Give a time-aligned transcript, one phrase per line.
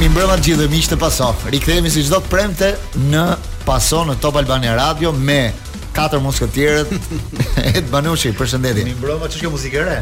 [0.00, 2.68] Mi mbrëma bërëma gjithë dhe mi ishte paso Rikëthejemi si qdo të premte
[3.10, 3.22] Në
[3.66, 5.50] paso në Top Albania Radio Me
[5.92, 6.68] 4 muskët E
[7.74, 9.98] Ed Banushi, përshëndetje Mi mbrëma që shkjo muzikë re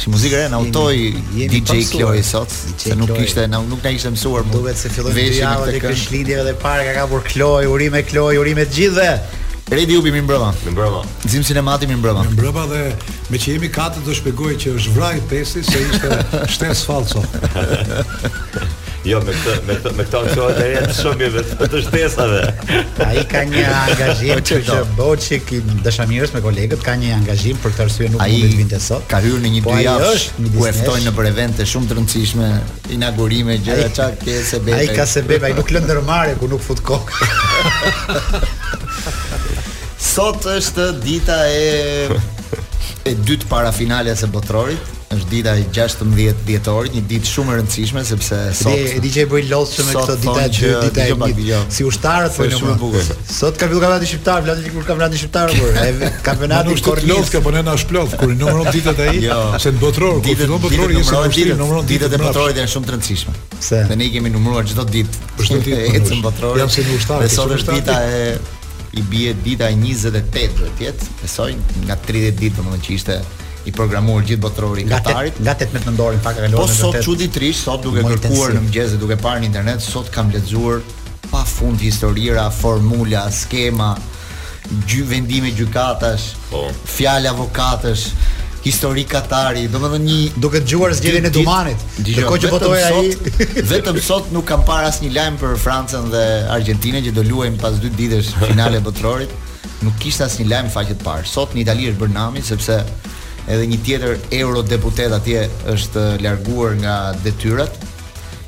[0.00, 3.60] Shë muzikë e re, në autoj jemi, jemi DJ Kloj sot Se nuk, ishte, në,
[3.74, 6.96] nuk në ishte mësuar Duhet se fillojnë të jalo dhe kësh lidjeve dhe pare Ka
[7.02, 9.10] ka burë Kloj, uri me Kloj, uri me gjithë
[9.68, 10.52] Redi Ubi mi mbrëma.
[10.62, 11.00] Mi mbrëma.
[11.26, 12.20] Nxim sinematë mi mbrëma.
[12.28, 12.82] Mi mbrëma dhe
[13.34, 16.20] me që jemi katë do shpegoj që është vraj pesi se ishte
[16.54, 17.24] shtesë falso.
[19.06, 22.40] Jo me këtë me këtë me këtë ancion të rënd shumë me të shtesave.
[23.06, 27.74] Ai ka një angazhim që që Boçi i dashamirës me kolegët ka një angazhim për
[27.76, 29.04] këtë arsye nuk mund të vinte sot.
[29.12, 30.10] Ka hyrë në një po dy javë
[30.56, 32.48] ku ftojnë në për evente shumë të rëndësishme,
[32.98, 34.82] inaugurime gjëra çka ke se bebe.
[34.82, 35.94] Ai ka se bebe, ai nuk lën
[36.42, 37.30] ku nuk fut kokë.
[40.16, 41.70] sot është dita e
[43.06, 46.14] e dytë para finales e botrorit është dita e 16
[46.46, 49.92] dhjetorit, një ditë shumë e rëndësishme sepse sot e di që e bëj lodhshëm me
[50.00, 51.60] këtë ditë e dytë, ditë e një.
[51.76, 53.10] Si ushtarët po shumë e bukur.
[53.36, 55.78] Sot ka fillu kampionati shqiptar, vlatë kur kampionati shqiptar kur.
[55.84, 57.08] apo kampionati i Kornisë.
[57.12, 59.16] Nuk është po ne na shplodh kur numëron ditët ai,
[59.62, 62.26] se në botror, ditë në botror jesh në botror, numëron ditët e jo.
[62.26, 63.38] botrorit janë shumë të rëndësishme.
[63.62, 65.26] Se Ne i kemi numëruar çdo ditë.
[65.38, 66.58] Për çdo ditë e ecën botror.
[66.58, 67.26] Jam si një ushtar.
[67.30, 68.36] Sot është dita e
[68.98, 71.52] i bie dita e 28 duhet të jetë, besoj
[71.86, 73.20] nga 30 ditë domethënë që ishte
[73.66, 75.38] i programuar gjithë botërori i Katarit.
[75.42, 78.60] Nga 18 nëntori në fakt kalon po në Po sot çuditërisht sot duke kërkuar në
[78.68, 80.82] mëngjes dhe duke parë në internet sot kam lexuar
[81.32, 83.90] pafund historira, formula, skema,
[84.86, 86.68] gjy vendime gjykatash, po.
[86.94, 88.04] fjalë avokatësh,
[88.66, 90.18] histori katari, do më dhe një...
[90.42, 93.60] Duke të gjuar zgjeri në dumanit, dhe ko jo, që votoj aji...
[93.72, 96.24] Vetëm sot nuk kam parë asë një lajmë për Francën dhe
[96.56, 99.34] Argentinën, që do luajmë pas dy ditës finale botërorit,
[99.86, 101.26] nuk kishtë asë një lajmë faqet parë.
[101.30, 102.80] Sot një Itali është nami, sepse
[103.46, 107.76] Edhe një tjetër eurodeputet atje është larguar nga detyrat.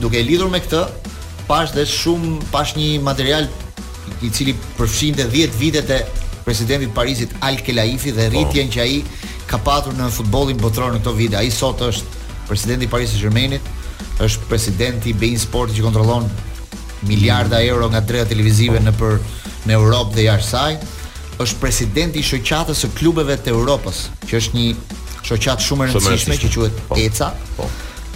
[0.00, 0.82] duke lidhur me këtë,
[1.48, 3.48] pash dhe shumë, pash një material
[4.26, 5.98] i cili përfshinte 10 vitet e
[6.44, 8.30] presidentit Parisit Al Kelaifi dhe po.
[8.34, 9.00] rritjen që ai
[9.48, 11.36] ka patur në futbollin botror në këto vite.
[11.38, 13.62] Ai sot është presidenti i Paris Saint-Germainit,
[14.24, 16.28] është presidenti i Bein Sport që kontrollon
[17.08, 19.18] miliarda euro nga dreja televizive në për
[19.68, 20.76] në Europë dhe jashtë saj.
[21.38, 24.70] Është presidenti i shoqatës së klubeve të Europës, që është një
[25.28, 26.96] shoqatë shumë e rëndësishme që quhet po.
[27.04, 27.32] ECA.
[27.56, 27.68] Po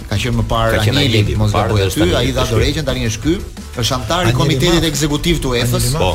[0.09, 3.33] ka qenë më parë Anili, mos e bëj aty, ai dha dorëgjën tani është ky,
[3.83, 5.89] është antar i komitetit ekzekutiv të UEFA-s.
[5.97, 6.11] Po.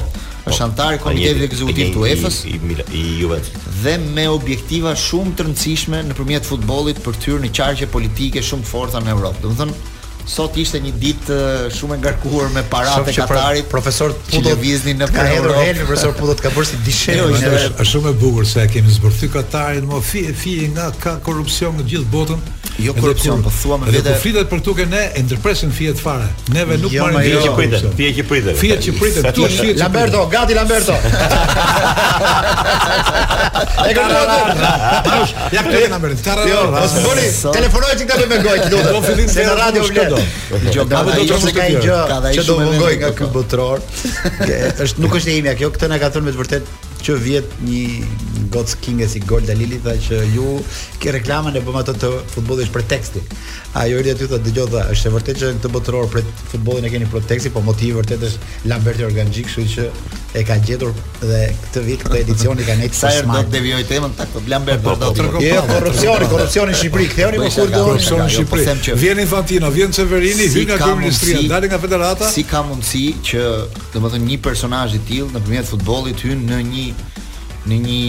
[0.49, 6.49] Është antar i komitetit ekzekutiv të UEFA-s i Dhe me objektiva shumë të rëndësishme nëpërmjet
[6.49, 9.43] futbollit për të hyrë në qarqe politike shumë të forta në Europë.
[9.45, 9.93] Domethënë,
[10.29, 13.69] sot ishte një ditë eh, shumë e ngarkuar me paratë e pra- Katarit.
[13.73, 15.25] Profesor Puto Vizni në ka
[15.87, 17.17] profesor Puto ka bërë si dishë.
[17.19, 17.73] Jo, është jo, jo.
[17.73, 21.87] është shumë e bukur se kemi zbërthy Katarin, mo fi fi nga ka korrupsion në
[21.93, 22.45] gjithë botën.
[22.79, 24.05] Jo korrupsion, po thuam me vetë.
[24.07, 26.29] Dhe kufitet për tukë ne e ndërpresin fiet fare.
[26.55, 27.89] Neve nuk jo, marrin fiet që pritet.
[27.99, 28.61] Fiet që pritet.
[28.63, 29.29] Fiet që pritet.
[29.39, 29.81] Tu shihet.
[29.81, 30.99] Lamberto, gati Lamberto.
[33.89, 34.71] E ka rënë.
[35.55, 36.17] Ja këtu jena bërë.
[36.25, 36.49] Tarar.
[36.51, 37.27] Jo, mos bëni.
[37.57, 39.25] Telefonoj çka do të gojë, lutem.
[39.33, 40.18] Se në radio vlen.
[40.25, 41.97] Dëgjoj, ka vetë çfarë ka gjë
[42.39, 42.57] që do
[43.01, 43.83] nga ky botror.
[45.03, 46.73] nuk është e imja kjo, këtë na ka thënë me të vërtet
[47.07, 50.57] që vjet një Gods King si Gol Dalili tha që ju
[51.03, 53.29] ke reklamën e bëma ato të futbollit për tekstin.
[53.79, 56.93] Ajo erdhi aty tha dëgjoj tha, është e vërtetë që të botëror për futbollin e
[56.95, 59.89] keni për teksti, po motivi vërtet është Lamberti Organjik kështu që
[60.33, 60.93] e ka gjetur
[61.25, 63.13] dhe këtë vit këtë edicion i kanë ekspozuar.
[63.13, 64.93] Sa herë do të devijoj temën tak po blam berdo.
[64.93, 65.45] Po, po, po.
[65.45, 67.07] Jo, korrupsioni, korrupsioni në Shqipëri.
[67.15, 68.97] Kthehuni me kurdë korrupsioni në Shqipëri.
[69.05, 72.29] Vjen Infantino, vjen Severini, hyn nga Ministria, dalë nga Federata.
[72.33, 73.47] Si ka mundsi që,
[73.97, 76.87] domethënë, një personazh i tillë nëpërmjet futbollit hyn në një
[77.67, 78.03] në një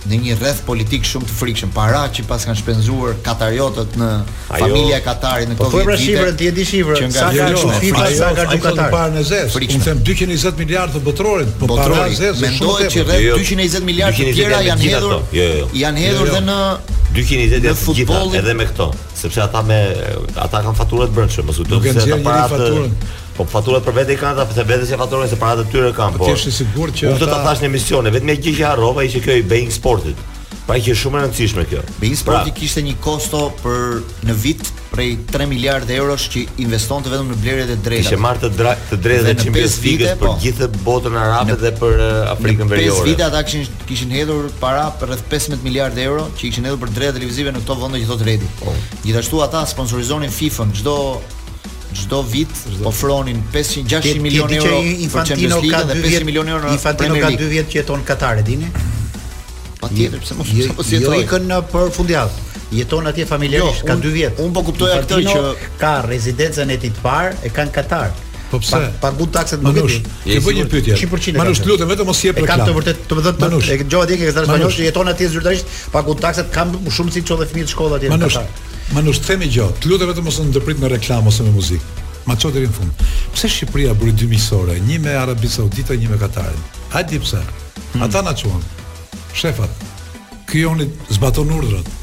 [0.00, 1.72] në një rreth politik shumë të frikshëm.
[1.76, 4.06] Para që pas kanë shpenzuar katariotët në
[4.48, 5.82] familja e Katarit në po këtë vit.
[5.82, 7.12] Po pra për shifrën ti e di shifrën.
[7.12, 8.88] Sa kanë shpifur sa kanë dhënë Katar.
[8.94, 9.52] Para në zef.
[9.58, 9.84] Frikshëm.
[9.90, 12.40] Them 220 miliardë të botrorit, po para në zef.
[12.40, 13.84] Mendohet që rreth 220 jo, jo.
[13.92, 15.16] miliardë të tjera janë hedhur.
[15.36, 16.58] Jo, janë hedhur dhe në
[17.12, 18.88] 220 edhe të gjitha edhe me këto,
[19.20, 19.82] sepse ata me
[20.48, 23.18] ata kanë faturat brendshme, mos u duket se ata para faturën.
[23.40, 25.94] Po faturat për vetë i kanë ata, pse vetë si faturojnë se para të tyre
[25.96, 26.18] kanë.
[26.20, 26.28] Po, po.
[26.34, 28.66] ti je i sigurt që ata do ta thash në emision, vetëm e gjë që
[28.68, 30.20] harrova ishte kjo i Bein Sportit.
[30.66, 31.80] Pra që është shumë e rëndësishme kjo.
[32.02, 33.80] Bein Sporti pra, kishte një kosto për
[34.28, 34.60] në vit
[34.90, 38.04] prej 3 miliardë eurosh që investonte vetëm në blerjet e drejtave.
[38.10, 42.04] Ishte marrë të drejtat e Champions League për po, gjithë botën arabe dhe për
[42.36, 42.86] Afrikën veriore.
[42.92, 46.68] Pesë vite ata kishin kishin hedhur para për rreth 15 miliardë euro që i kishin
[46.70, 48.52] hedhur për drejtat televizive në këto vende që thotë Redi.
[48.68, 48.78] Oh.
[49.08, 50.96] Gjithashtu ata sponsorizonin FIFA-n çdo
[51.94, 52.50] çdo vit
[52.84, 54.78] ofronin 500 600 milionë euro
[55.12, 56.78] për Champions League dhe 500 milionë euro në Premier League.
[56.78, 58.68] Infantino ka 2 vjet që jeton Katar, e dini?
[59.80, 61.18] Patjetër, pse mos jo, e sapo jeton?
[61.18, 62.48] Jo, i uh, për fundjavë.
[62.80, 64.42] Jeton atje familjarisht, jo, ka 2 vjet.
[64.44, 68.18] Unë po kuptoja këtë që ka rezidencën e tij të parë e kanë Katar.
[68.50, 68.70] Po pse?
[69.00, 70.00] Pa pagu taksat nuk e di.
[70.26, 71.34] Ke bëj një pyetje.
[71.38, 72.54] Ma nus lutem vetëm mos jep reklamë.
[72.54, 73.68] E kam të vërtet, të vërtet.
[73.70, 77.46] E dëgjova dikë që thashë banosh, jeton atje zyrtarisht, pagu taksat kam shumë si çonë
[77.52, 78.42] fëmijë të atje.
[78.42, 79.68] Ma Manush, themi gjò.
[79.78, 82.02] Të lutem vetëm mos ndërprit me reklamë ose me muzikë.
[82.26, 83.04] Ma çot deri në fund.
[83.36, 86.58] Pse Shqipëria bëri dy miqësore, një me Arabinë Saudite, një me Katarin?
[86.90, 87.44] Hajde pse?
[88.02, 88.66] Ata na çuan.
[89.38, 89.70] Shefat.
[90.50, 90.74] Kjo
[91.14, 91.99] zbaton urdhrat.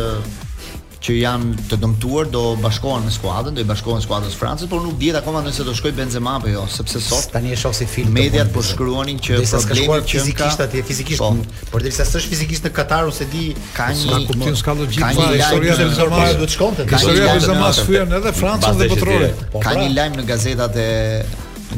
[1.00, 4.98] që janë të dëmtuar do bashkohen me skuadën, do i bashkohen skuadës Francës, por nuk
[5.00, 8.12] dihet akoma nëse do shkojë Benzema apo jo, sepse sot tani e shoh si film.
[8.12, 12.72] Mediat po shkruanin që problemi që fizikisht atje fizikisht, po, por derisa s'është fizikisht në
[12.76, 13.46] Katar ose di
[13.76, 16.88] ka një kuptim skandologjik për historia e Benzema do të shkonte.
[16.92, 19.38] Historia e Benzema shfyen edhe Francën dhe Botrorin.
[19.54, 19.70] Po, pra.
[19.72, 20.90] Ka një lajm në gazetat e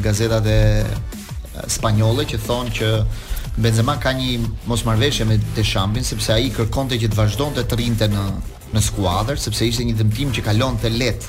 [0.03, 0.63] gazetat e
[1.77, 2.91] spanjolle që thonë që
[3.61, 8.23] Benzema ka një mosmarrveshje me Deschamps sepse ai kërkonte që të vazhdonte të rrinte në
[8.73, 11.27] në skuadër sepse ishte një dëmtim që kalon te let.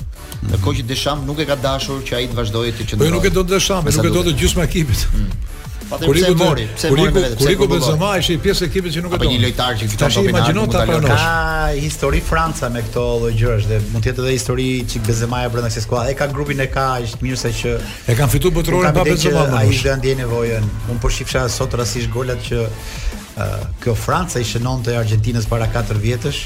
[0.49, 3.09] Ndërkohë që Desham nuk e ka dashur që ai të vazhdojë të qëndrojë.
[3.11, 5.05] Po nuk e do Desham, nuk e do të gjithë ekipit.
[5.13, 5.35] Mm.
[5.85, 6.65] Po pse mori?
[6.75, 7.37] Pse mori me vetë?
[7.43, 9.21] Kuriko Benzema ishte një pjesë e ekipit që nuk e do.
[9.27, 10.33] Po një lojtar që fiton kampionat.
[10.33, 11.19] Imagjino ta pranosh.
[11.21, 15.43] Ka histori Franca me këto lloj gjërash dhe mund të jetë edhe histori çik Benzema
[15.45, 16.15] e brenda kësaj skuadre.
[16.15, 17.77] Ai ka grupin e ka, është mirë se që
[18.09, 19.45] e kanë fituar botrorin pa Benzema.
[19.61, 20.73] Ai do të ndjej nevojën.
[20.97, 22.71] Un po shifsha sot rastësisht golat që
[23.35, 26.37] Uh, kjo Franca i shënonte të Argentinës para 4 vjetësh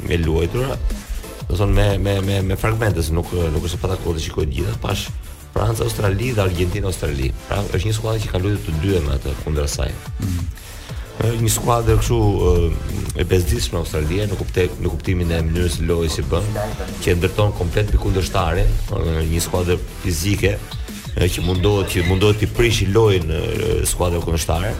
[0.09, 0.75] me luajtura,
[1.45, 4.25] do të thonë me me me me fragmente, se nuk nuk është pata kohë të
[4.27, 5.07] shikoj të gjitha pash
[5.53, 7.27] Franca, Australi dhe Argentina, Australi.
[7.47, 9.91] Pra, është një skuadër që ka luajtur të me atë kundër saj.
[10.25, 10.39] Mm
[11.21, 12.19] një skuadër kështu
[13.21, 16.47] e bezdisme australiane në kuptim në kuptimin e mënyrës së lojës që bën,
[17.05, 18.65] që ndërton komplet me kundërshtare,
[19.29, 20.55] një skuadër fizike
[21.13, 23.43] që mundohet që mundohet të prishë lojën në
[23.89, 24.73] skuadrën kundërshtare.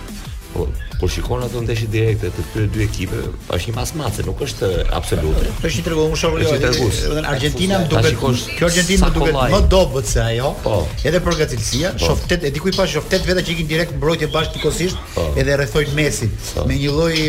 [0.54, 0.68] Po,
[1.04, 5.50] Por shikon ato ndeshje direkte të këtyre dy ekipeve, është një masmace, nuk është absolute.
[5.60, 6.60] Është një tregu më shumë lojë.
[6.62, 8.46] Do të thënë Argentina më duket.
[8.56, 10.52] Kjo Argentina më duket më dobët se ajo.
[10.64, 10.78] Po.
[11.04, 12.06] Edhe për gatilësia, po.
[12.08, 15.02] shoh tet e diku i pash shoh tet veta që ikin direkt mbrojtje bashkë kokosisht,
[15.18, 15.26] po.
[15.44, 16.64] edhe rrethojnë mesin po.
[16.72, 17.20] me një lloj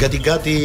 [0.00, 0.56] gati gati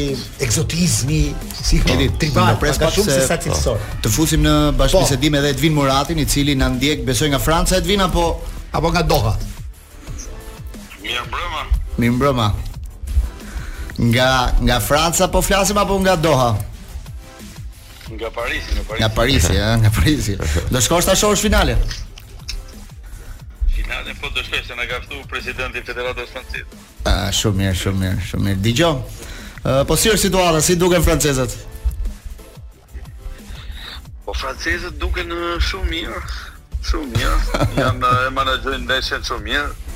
[0.48, 1.20] egzotizmi
[1.60, 1.92] si po.
[1.98, 3.84] edhe tribal pra, shumë se sa cilësor.
[4.06, 8.08] Të fusim në bashkëbisedim edhe Edvin Muratin, i cili na ndjek besoj nga Franca Edvin
[8.08, 8.30] apo
[8.72, 9.36] apo nga Doha.
[11.04, 11.68] Mirë brëma.
[12.00, 12.54] Mi mbrëma
[13.98, 16.56] Nga, nga Franca po flasim apo nga Doha?
[18.16, 21.40] Nga Parisi Nga Parisi, ja, nga Parisi eh, Do shko është a finalen?
[21.40, 21.74] finale?
[23.76, 26.64] Finale po do shohës e kaftu presidenti i është të
[27.04, 28.92] Ah, Shumë mirë, shumë mirë, shumë mirë Digjo,
[29.88, 30.62] po si është situata?
[30.64, 31.52] si duke në francesët?
[34.26, 36.24] Po francesët duke në shumë mirë
[36.92, 39.88] Shumë mirë, jam e manajgjën në shumë mirë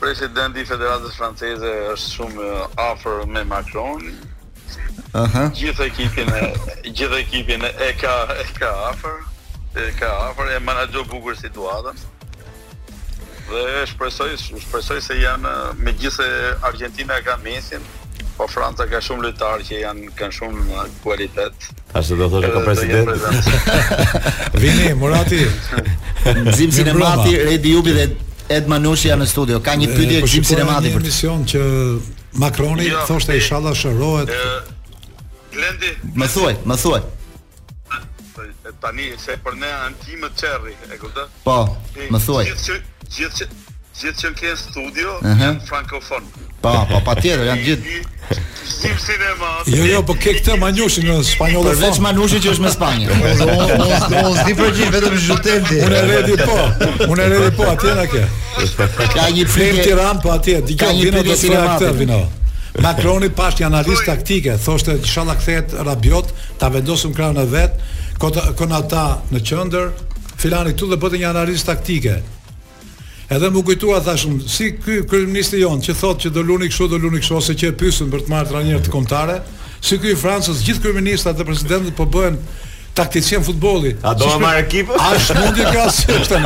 [0.00, 4.00] presidenti i Federatës Franceze është shumë uh, afër me Macron.
[5.20, 5.44] Aha.
[5.58, 9.18] Gjithë ekipin e gjithë ekipin e ka e ka afër,
[9.82, 11.98] e ka afër e menaxhoi bukur situatën.
[13.50, 14.28] Dhe shpresoj,
[14.62, 16.30] shpresoj se janë megjithëse
[16.70, 17.82] Argentina ka Mesin,
[18.38, 21.68] po Franca ka shumë lojtarë që janë kanë shumë kualitet.
[21.98, 23.18] Ashtu do thoshë ka presidenti.
[24.62, 25.42] Vini Murati.
[26.46, 28.06] Nxjimsin e Mati, Redi Jubi dhe
[28.50, 29.60] Ed Manushi janë në studio.
[29.62, 30.90] Ka një pyetje po e Për sinematik.
[30.90, 31.62] Është një mision që
[32.42, 34.32] Macroni jo, thoshte inshallah shërohet.
[35.54, 37.00] Glendi, më thuaj, më thuaj.
[38.80, 41.26] Tani se për ne antimë çerri, e kuptoj?
[41.44, 41.56] Po,
[42.14, 42.52] më thuaj.
[43.10, 43.48] Gjithçka
[43.96, 46.24] gjithë që ke studio uh janë frankofon.
[46.60, 48.00] Pa, pa, pa tjetër, janë gjithë.
[48.70, 49.48] Sim cinema.
[49.66, 51.68] Jo, jo, po ke këtë Manushin në spanjoll.
[51.70, 53.14] Përveç Manushit që është me Spanjë.
[53.40, 55.78] Do po, di për gjithë vetëm Zhutendi.
[55.86, 56.58] Unë e redi po.
[57.06, 58.26] Unë e redi po atje na ke.
[59.14, 62.14] Ka një film Tiran po atje, di ka një film sinematik.
[62.84, 66.28] Macroni pas një analist taktike, thoshte inshallah kthehet Rabiot,
[66.60, 67.80] ta vendosëm krahun e vet,
[68.20, 69.90] kon në qendër,
[70.40, 72.20] filani këtu dhe bëte një analist taktike.
[73.30, 74.96] Edhe më kujtua thashëm, si ky
[75.38, 78.08] i jon që thotë që do luni kështu, do luni kështu ose që e pyesën
[78.10, 79.36] për të marrë trajner të kontare,
[79.78, 82.40] si ky i Francës, gjithë kryeministrat dhe presidentët po bëhen
[82.98, 84.02] taktikën futbollit.
[84.02, 84.98] A do të marr ekipën?
[84.98, 86.40] A është mundje kjo asnjë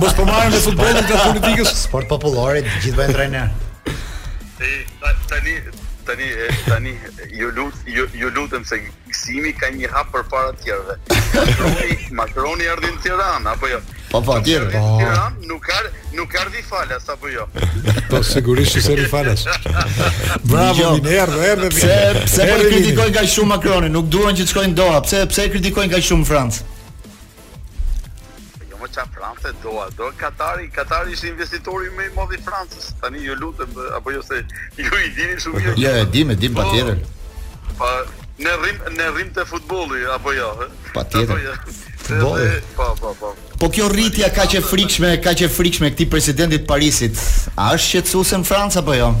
[0.00, 3.52] Mos po marrim me futbollin të politikës, sport popullore, gjithë bëhen trajner.
[4.62, 4.72] Ti
[5.28, 5.60] tani
[6.06, 6.32] tani
[6.68, 6.94] tani
[7.32, 8.76] ju lut ju, ju lutem se
[9.08, 10.94] Gzimi ka një hap për para të tjerëve.
[11.34, 13.78] Makroni Macroni erdhi në Tiranë apo jo?
[14.10, 14.70] Po po, tjerë.
[14.74, 15.78] Tiranë nuk ka
[16.18, 17.46] nuk ka ardhi falas apo jo?
[18.10, 19.46] Po sigurisht se erdhi falas.
[20.50, 20.90] Bravo, jo.
[20.98, 21.72] min erdhë, erdhë.
[21.72, 23.94] Pse pse po kritikojnë kaq shumë Macronin?
[23.98, 25.00] Nuk duan që të shkojnë Doha.
[25.06, 26.70] Pse pse kritikojnë kaq shumë Francë?
[28.94, 32.92] ça Francë do a do Katari, Katari ishte investitori më i madh i Francës.
[33.02, 34.42] Tani ju lutem apo jo se
[34.78, 35.74] ju i dini shumë mirë.
[35.82, 37.00] Jo, e di, e di patjetër.
[37.02, 37.90] Po, pa
[38.44, 40.50] ne rrim ne rrim te futbolli apo jo?
[40.94, 41.42] Patjetër.
[42.20, 42.34] Jo.
[42.78, 43.32] Po, po, po.
[43.60, 47.18] Po kjo rritja ka që frikshme, ka që frikshme këti presidentit Parisit.
[47.58, 49.12] A është shqetësuese në Francë apo jo?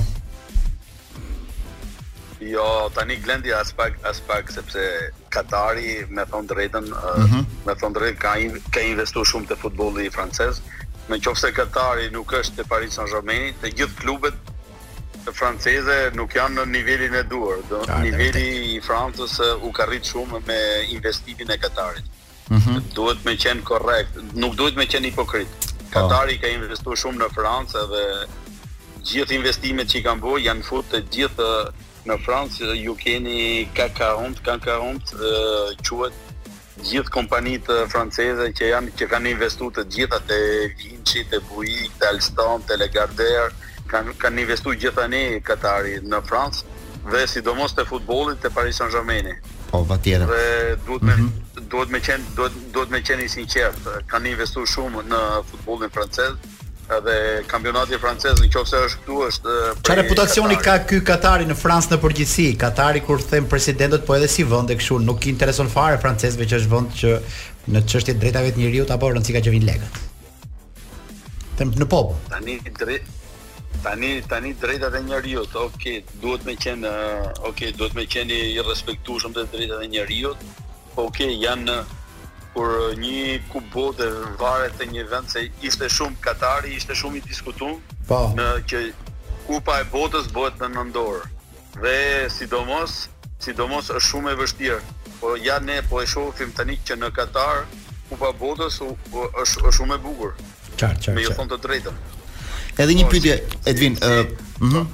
[2.54, 4.82] Jo, tani Glendi as pak as pak sepse
[5.28, 6.86] Katari me thon drejtën,
[7.18, 7.42] mhm.
[7.66, 10.60] me thon drejt ka in, ka investuar shumë te futbolli francez.
[11.10, 14.38] Në qofë se Katari nuk është të Paris Saint-Germain, të gjithë klubet
[15.24, 17.62] të franceze nuk janë në nivelin e duar.
[17.72, 18.44] Do, ja, niveli
[18.76, 20.58] i Francës u ka rritë shumë me
[20.96, 22.06] investimin e Katarit.
[22.52, 22.82] Mm -hmm.
[22.96, 24.12] Duhet me qenë korrekt,
[24.44, 25.50] nuk duhet me qenë hipokrit.
[25.50, 25.88] Po.
[25.96, 26.40] Katari oh.
[26.42, 28.04] ka investuar shumë në Francë dhe
[29.10, 31.50] gjithë investimet që i kanë bërë janë futë të gjithë
[32.06, 35.30] në Francë ju keni kakaont, kakaont dhe
[35.84, 40.38] quhet gjithë kompanitë franceze që janë që kanë investuar të gjitha te
[40.80, 43.54] Vinci, te Bouygues, te Alstom, te Legardère,
[43.92, 46.72] kanë kanë investuar gjithani Katari në Francë
[47.12, 49.30] dhe sidomos te futbollit te Paris Saint-Germain.
[49.70, 50.28] Po patjetër.
[50.28, 51.64] Dhe duhet me mhm.
[51.72, 53.80] duhet me qen duhet duhet me qen i sinqert,
[54.12, 56.36] kanë investuar shumë në futbollin francez
[56.92, 59.54] edhe kampionati francez në qofse është këtu është
[59.86, 62.48] Ka eh, reputacioni ka ky Katari në Francë në përgjithësi.
[62.60, 66.60] Katari kur them presidentët po edhe si vende kështu nuk i intereson fare francezëve që
[66.60, 67.14] është vend që
[67.72, 69.98] në çështje drejtave të njerëzit apo rëndsi ka që vin lekët.
[71.60, 72.14] Them në pop.
[72.32, 73.10] Tani drejt
[73.84, 75.82] tani tani drejtat e njerëzit, ok,
[76.22, 76.86] duhet më qen
[77.48, 80.48] ok, duhet më qeni i respektueshëm të drejtave të njerëzit.
[80.94, 81.80] Po ok, janë
[82.54, 84.06] kur uh, një kub bote
[84.38, 87.78] varet te një vend se ishte shumë Katari, ishte shumë i diskutuar.
[88.08, 88.20] Po.
[88.38, 88.82] Në që
[89.48, 91.24] kupa e botës bëhet në Nëndor.
[91.82, 91.96] Dhe
[92.30, 93.00] sidomos,
[93.42, 94.80] sidomos është shumë e vështirë.
[95.20, 97.64] Po ja ne po e shohim tani që në Katar
[98.08, 100.34] kupa botës është është shumë e bukur.
[100.74, 101.18] Çfarë, çfarë?
[101.18, 101.98] Me ju thon të drejtën.
[102.82, 103.36] Edhe një po, pyetje
[103.70, 104.86] Edvin, ëh, uh, mm -hmm.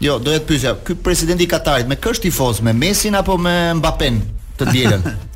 [0.00, 3.74] Jo, doja të pyesja, ky presidenti i Katarit me kësht tifoz me Messi apo me
[3.74, 4.12] Mbappé
[4.58, 5.02] të dielën?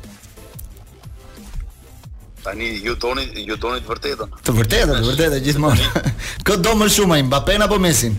[2.43, 4.33] Tani ju doni ju doni të vërtetën.
[4.43, 5.87] Të vërtetën, të vërtetë gjithmonë.
[6.47, 8.09] Kë do më shumë ai Mbappé apo Messi?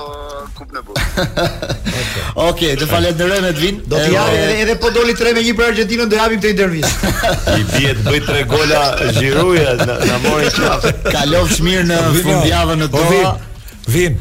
[0.56, 1.14] Kupën e Botës.
[1.14, 1.20] Okej,
[2.02, 2.24] okay.
[2.50, 3.78] okay, do falenderoj me Edvin.
[3.88, 6.50] Do të jap edhe, edhe po doli 3 me 1 për Argentinën, do japim të
[6.52, 7.12] intervistë.
[7.58, 8.82] I bie të bëj 3 gola
[9.16, 10.92] zhiruja na, morën qafë.
[11.14, 13.32] Kalof shmirë në fundjavën në po Doha.
[13.96, 14.20] Vin.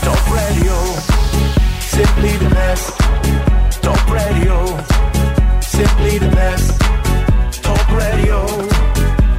[0.00, 0.82] Top Radio.
[1.92, 3.82] Simply the best.
[3.82, 4.62] Top Radio.
[5.76, 6.80] Simply the best
[7.62, 8.46] Top Radio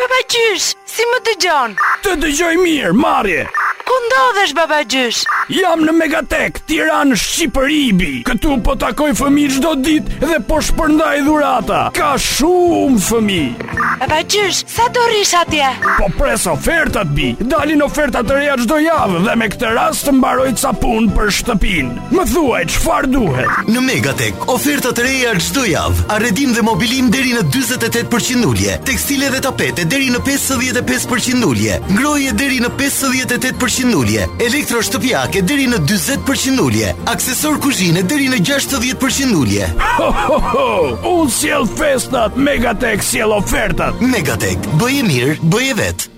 [0.01, 0.49] Davaj ju,
[0.93, 1.79] si më dëgjon?
[2.05, 3.49] Të dëgjoj mirë, marrje
[3.91, 5.27] ku ndodhesh baba gjysh?
[5.51, 8.11] Jam në Megatek, Tiranë, Shqipëri bi.
[8.29, 11.81] Këtu po takoj fëmijë çdo ditë dhe po shpërndaj dhurata.
[11.97, 13.67] Ka shumë fëmijë.
[14.03, 15.71] Baba gjysh, sa do rish atje?
[15.99, 17.33] Po pres ofertat bi.
[17.53, 22.07] Dalin oferta të reja çdo javë dhe me këtë rast mbaroj ca punë për shtëpinë.
[22.15, 23.59] Më thuaj çfarë duhet?
[23.75, 26.07] Në Megatek, oferta të reja çdo javë.
[26.15, 28.79] Arredim dhe mobilim deri në 48% ulje.
[28.87, 31.83] Tekstile dhe tapete deri në 55% ulje.
[31.91, 38.41] Ngroje deri në 58% 100% ulje, elektroshtëpiake deri në 40% ulje, aksesor kuzhine deri në
[38.45, 39.69] 60% ulje.
[39.97, 40.69] Ho, ho, ho,
[41.15, 44.03] unë s'jel festat, Megatek s'jel ofertat.
[44.05, 46.11] Megatek, bëje mirë, bëje vetë.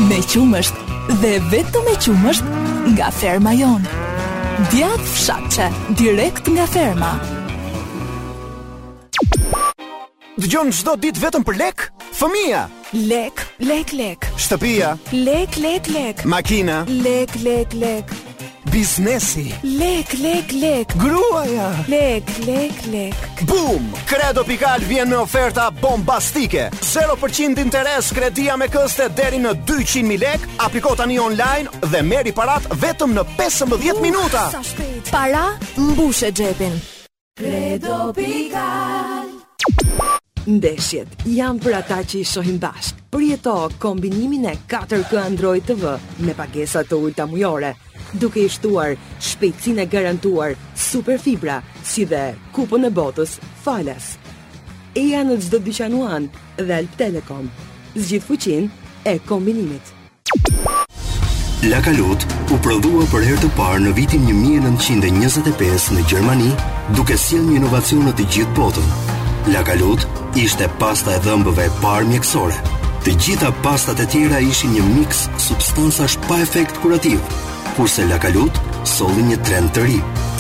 [0.10, 0.80] Me qumësht
[1.22, 2.50] dhe vetëm me qumësht
[2.96, 3.86] nga ferma jon.
[4.74, 5.68] Djat fshatçe,
[6.02, 7.12] direkt nga ferma.
[10.42, 11.86] Dëgjon çdo ditë vetëm për lek?
[12.18, 12.64] Fëmia,
[12.98, 14.32] lek, lek, lek.
[14.42, 16.26] Shtëpia, lek, lek, lek.
[16.26, 18.18] Makina, lek, lek, lek.
[18.72, 23.16] Biznesi Lek, lek, lek Gruaja Lek, lek, lek
[23.48, 23.84] Boom!
[24.06, 30.48] Kredo Pikal vjen me oferta bombastike 0% interes kredia me këste deri në 200.000 lek
[30.60, 35.46] Aplikota tani online dhe meri parat vetëm në 15 minuta sa shpejt Para,
[35.78, 36.80] mbushet gjepin
[37.38, 39.27] Kredo Pikal
[40.48, 43.04] ndeshjet janë për ata që i shohin bashkë.
[43.12, 47.74] Përjeto kombinimin e 4K Android TV me pagesa të ulta mujore,
[48.22, 52.24] duke i shtuar shpejtësin e garantuar superfibra si dhe
[52.56, 54.16] kupën e botës falas.
[54.98, 57.50] E janë në gjithë dyqan dhe Alp Telecom.
[57.98, 58.70] Zgjidh fuqin
[59.06, 59.94] e kombinimit.
[61.68, 62.22] La Calut
[62.54, 66.52] u prodhua për herë të parë në vitin 1925 në Gjermani,
[66.96, 68.94] duke sjell një inovacion në të gjithë botën.
[69.52, 70.06] La Calut
[70.44, 72.58] ishte pasta e dhëmbëve e parë mjekësore.
[73.06, 77.18] Të gjitha pastat e tjera ishin një miks substancash pa efekt kurativ,
[77.78, 78.60] kurse lakalut
[78.96, 79.98] solli një trend të ri.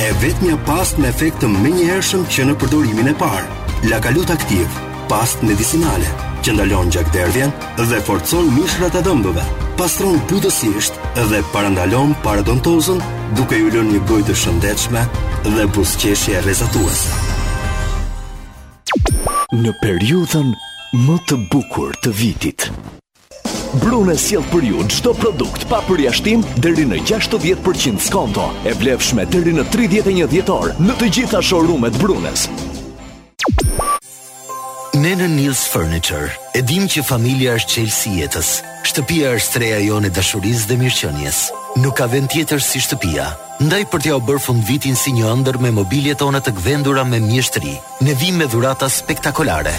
[0.08, 2.02] E vetë një past me efekt të më
[2.36, 3.46] që në përdorimin e parë.
[3.90, 4.68] Lakalut aktiv,
[5.10, 6.10] past medicinale,
[6.46, 9.46] që ndalon gjak derdhjen dhe forcon mishrat e dhëmbëve,
[9.80, 10.94] pastron bytësisht
[11.32, 13.02] dhe parandalon paradontozën
[13.38, 15.08] duke ju lënë një gojë të shëndetshme
[15.58, 17.26] dhe buzëqeshje rrezatuese
[19.56, 20.50] në periudhën
[21.08, 22.66] më të bukur të vitit.
[23.80, 29.56] Brune sjell për ju çdo produkt pa përjashtim deri në 60% skonto, e vlefshme deri
[29.56, 32.50] në 31 dhjetor në të gjitha showroom-et Brunes.
[34.98, 38.48] Ne në Nils Furniture, edhim që familja është qelsi jetës.
[38.88, 41.42] Shtëpia është treja jo në dashuriz dhe mirëqënjes.
[41.84, 43.28] Nuk ka vend tjetër si shtëpia.
[43.68, 47.04] Ndaj për tja o bërë fund vitin si një ndër me mobilje tona të gvendura
[47.06, 47.76] me mjeshtri.
[48.08, 49.76] Ne vim me dhurata spektakolare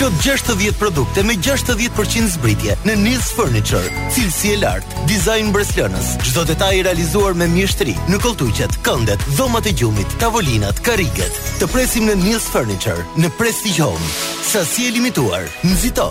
[0.00, 3.90] plot 60 produkte me 60% zbritje në Nils Furniture.
[4.14, 9.68] Cilësi e lartë, dizajn breslënës, çdo detaj i realizuar me mjeshtri në koltuqet, këndet, dhomat
[9.68, 11.36] e gjumit, tavolinat, karriget.
[11.60, 14.08] Të presim në Nils Furniture, në Prestige Home.
[14.48, 15.44] Sasi e limituar.
[15.68, 16.08] Nxito.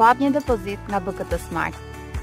[0.00, 1.76] Po një depozit nga BKT Smart,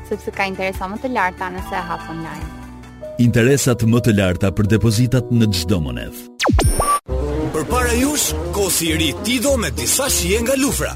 [0.09, 3.05] sepse ka interesa më të larta nëse e hap online.
[3.21, 6.28] Interesat më të larta për depozitat në çdo monedhë.
[7.59, 10.93] Për para jush, kosi i ri Tido me disa shije nga lufra.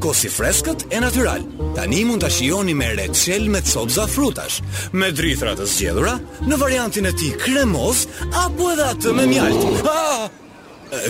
[0.00, 1.42] Kosi freskët e natyral.
[1.76, 4.62] Tani mund ta shijoni me reçel me copza frutash,
[4.96, 6.14] me drithra të zgjedhura,
[6.48, 8.06] në variantin e ti kremoz
[8.40, 9.86] apo edhe atë me mjalt.
[9.92, 10.26] Ah!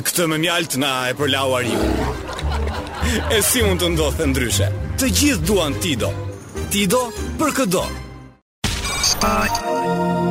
[0.08, 1.82] Këtë me mjalt na e përlau ju
[3.36, 4.72] E si mund të ndodhe ndryshe?
[4.98, 6.10] Të gjithë duan Tido.
[6.74, 7.04] Tido
[7.38, 7.84] për këdo.
[9.14, 10.27] Spot.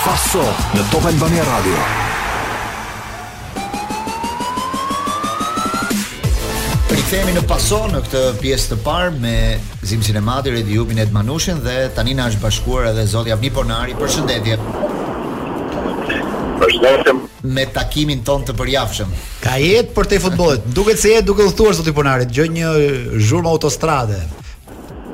[0.00, 0.40] Faso
[0.72, 1.80] në Top Albania Radio.
[6.88, 9.32] Rikthehemi në Paso në këtë pjesë të parë me
[9.86, 13.92] Zimsin e Madhi, Jubin Ed Manushin dhe tani na është bashkuar edhe Zoti Avni Ponari.
[14.00, 14.56] Përshëndetje.
[16.62, 17.14] Përshëndetje.
[17.60, 19.12] Me takimin ton të përjafshëm.
[19.44, 20.64] Ka jetë për te futbollit.
[20.80, 22.72] Duket se jetë duke u thuar Zoti Ponari, gjë një
[23.28, 24.22] zhurmë autostrade.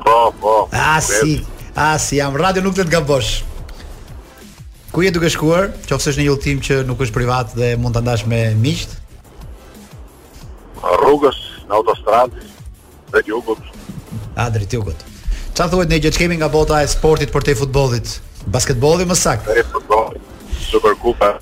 [0.07, 0.55] Po, po.
[0.71, 1.41] A si.
[1.75, 3.37] a si, jam radio nuk të të gabosh.
[4.97, 5.67] Ku je duke shkuar?
[5.85, 8.95] Qofse është një udhtim që nuk është privat dhe mund ta ndash me miqt?
[11.03, 11.37] Rrugës
[11.69, 12.41] në autostradë
[13.13, 13.61] te Jugut.
[14.33, 15.03] A drejt Jugut.
[15.53, 18.15] Çfarë thuhet ne që kemi nga bota e sportit për te futbollit?
[18.55, 19.59] Basketbolli më saktë.
[19.59, 20.23] Te futbolli.
[20.65, 21.35] Superkupa.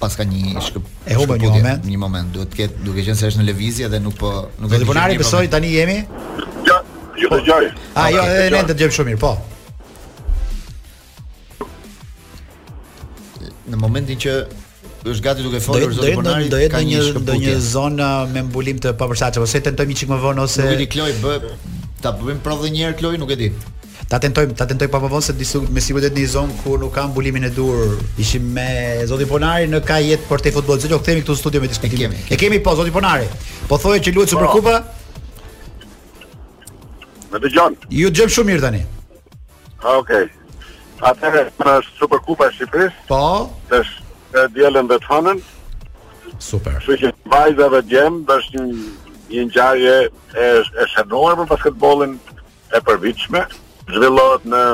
[0.00, 0.84] pas ka një shkëp.
[1.12, 1.82] E humbën një moment.
[1.84, 4.30] Një moment, duhet të ketë, duke qenë se është në lëvizje dhe nuk po,
[4.62, 4.86] nuk e di.
[4.88, 5.98] Po, Leonardo tani jemi.
[7.20, 7.34] Ju po.
[7.94, 9.34] A jo, jo e, ne dëgjojmë shumë mirë, po.
[13.70, 14.36] Në momentin që
[15.00, 18.42] është gati duke folur zotë Bonari, do, do jetë një do një zonë uh, me
[18.48, 21.36] mbulim të papërshtatshëm ose po tentojmë çik më vonë ose Nuk e di Kloj, bë
[22.04, 23.50] ta bëjmë provë një herë Kloj, nuk e di.
[24.10, 26.94] Ta tentojmë, ta tentojmë pa vonë se disu me si vetë një zonë ku nuk
[26.96, 27.94] ka mbulimin e dur.
[28.18, 30.80] Ishim me zoti Ponari në kajet për te futboll.
[30.82, 31.92] Zotë, u këtu në studio me diskutim.
[31.92, 33.28] E kemi, e kemi, e kemi po zoti Ponari.
[33.70, 34.80] Po thojë që luajë Superkupa.
[37.30, 37.74] Më dëgjon?
[37.94, 38.80] Ju dëgjoj shumë mirë tani.
[39.82, 39.96] Okej.
[39.98, 40.30] okay.
[41.00, 43.04] Atëherë në pra, Superkupa e Shqipërisë.
[43.08, 43.22] Po.
[43.70, 43.94] Tash
[44.36, 45.38] e dielën vetë hanën.
[46.42, 46.76] Super.
[46.82, 48.96] Kështu që vajza dhe djem është një
[49.30, 49.94] një ngjarje
[50.42, 50.46] e
[50.82, 52.16] e shënuar për basketbollin
[52.74, 53.44] e përvitshme.
[53.94, 54.64] Zhvillohet në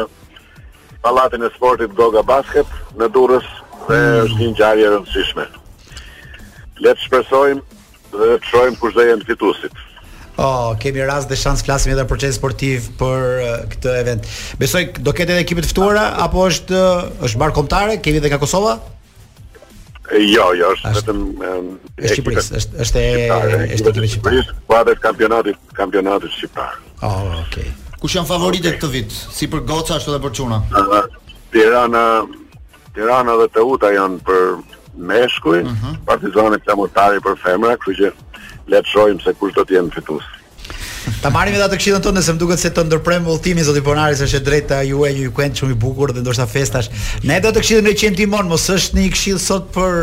[1.05, 3.47] Pallatin e Sportit Goga Basket në Durrës
[3.85, 4.23] dhe mm.
[4.25, 5.45] është një ngjarje e rëndësishme.
[6.83, 7.83] Le të shpresojmë
[8.17, 9.77] dhe të shohim kush do jenë fituesit.
[10.39, 14.27] Oh, kemi rast dhe shans flasim edhe për çështje sportiv për uh, këtë event.
[14.61, 16.81] Besoj do ketë edhe ekipe të ftuara apo është
[17.25, 18.75] është mbar kombëtare, kemi edhe nga Kosova?
[20.13, 25.57] Jo, jo, është vetëm e Shqipërisë, është është e është e Shqipërisë, pa dhe kampionati,
[25.79, 26.77] kampionati shqiptar.
[27.05, 27.73] Oh, okay.
[27.99, 28.77] Kush janë favoritët okay.
[28.77, 30.61] këtë vit, si për Goca ashtu edhe për Çuna?
[31.55, 32.05] Tirana,
[32.95, 34.45] Tirana dhe Teuta janë për
[35.11, 35.83] meshkuj, uh mhm.
[35.83, 35.99] -huh.
[36.07, 38.13] Partizani Flamurtari për femra, kështu që
[38.71, 40.27] le të shohim se kush do të jenë fitues.
[41.23, 44.23] Ta marrim edhe atë këshillën tonë, se më duket se të ndërprem udhëtimin zoti Ponaris
[44.27, 46.89] është e drejt ta juaj një weekend shumë i bukur dhe ndoshta festash.
[47.27, 50.01] Ne do të këshillim në qen timon, mos është një këshill sot për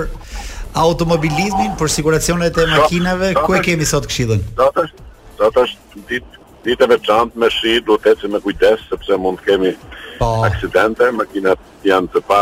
[0.80, 4.45] automobilizmin, për siguracionet e makinave, ku e kemi sot këshillën?
[4.62, 5.10] Sot është
[5.41, 9.41] sot është ditë ditë e veçantë me shi, duhet të ecim me kujdes sepse mund
[9.43, 9.73] të kemi
[10.21, 10.30] po.
[10.47, 12.39] aksidente, makinat janë të pa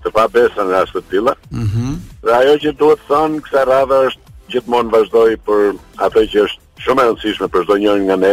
[0.00, 1.34] të pa besën rast të tilla.
[1.52, 1.84] Mhm.
[1.84, 5.72] Mm dhe ajo që duhet thënë kësaj radhe është gjithmonë vazhdoj për
[6.06, 8.32] atë që është shumë e rëndësishme për çdo njëri nga ne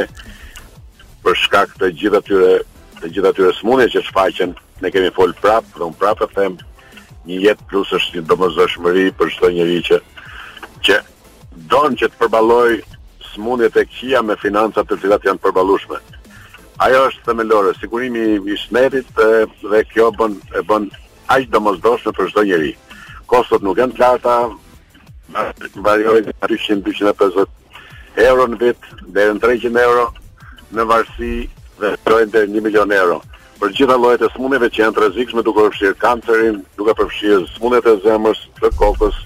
[1.24, 2.54] për shkak të gjitha tyre
[3.02, 6.58] të gjitha tyre smundjeve që shfaqen, ne kemi fol prap, dhe un prapë them
[7.28, 9.98] një jetë plus është një domosdoshmëri për çdo njeri që
[10.88, 10.96] që
[11.74, 12.78] don që të përballoj
[13.34, 15.98] smundjet e kia me financat të cilat janë përballueshme.
[16.86, 19.08] Ajo është themelore, sigurimi i shëndetit
[19.72, 20.90] dhe kjo bën e bën
[21.34, 22.74] aq domosdoshme për çdo njeri.
[23.30, 24.36] Kostot nuk janë të larta,
[25.80, 30.08] mbarjojnë 200-250 euro në vit, dhe në 300 euro
[30.76, 31.32] në varsi
[31.82, 33.20] dhe dojnë dhe 1 milion euro.
[33.58, 37.88] Për gjitha lojët e smunjeve që janë të rezikshme duke përfshirë kancerin, duke përfshirë smunet
[37.90, 39.18] e zemrës, të kokës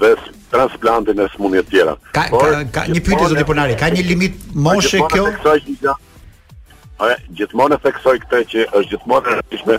[0.00, 0.12] dhe
[0.52, 1.94] transplantin e smunjet tjera.
[2.16, 5.28] Ka, Por, ka, ka një pyte, zotë i ponari, ka një limit moshe kjo?
[7.38, 9.76] Gjithmonë e theksoj këte që është gjithmonë e rëzikshme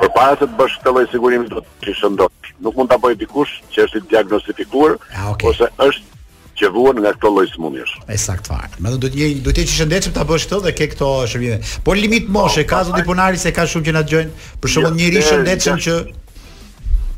[0.00, 2.48] Por para se të bësh këtë lloj sigurimi do të kishë ndot.
[2.64, 5.50] Nuk mund ta bëj dikush që është diagnostifikuar A, ah, okay.
[5.50, 6.20] ose është
[6.60, 7.92] që vuan nga këtë lloj sëmundjes.
[8.08, 8.68] Me saktfar.
[8.84, 11.58] Me do të jeni do të jeni shëndetshëm ta bësh këtë dhe ke këto shërbime.
[11.86, 14.36] Po limit moshe, oh, ka zot i punari se ka shumë që na dëgjojnë.
[14.62, 16.00] Për jo, shembull njëri i shëndetshëm që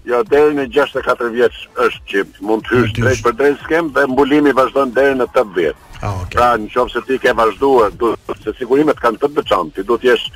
[0.04, 4.02] Jo, deri në 64 vjeç është që mund të hysh drejt për drejt skem dhe
[4.12, 5.78] mbulimi vazhdon deri në 80.
[6.02, 6.37] Oh, ah, okay.
[6.37, 8.10] Pra nëse ti ke vazhduar, do
[8.44, 10.26] se sigurimet kanë të veçantë, ti do të jesh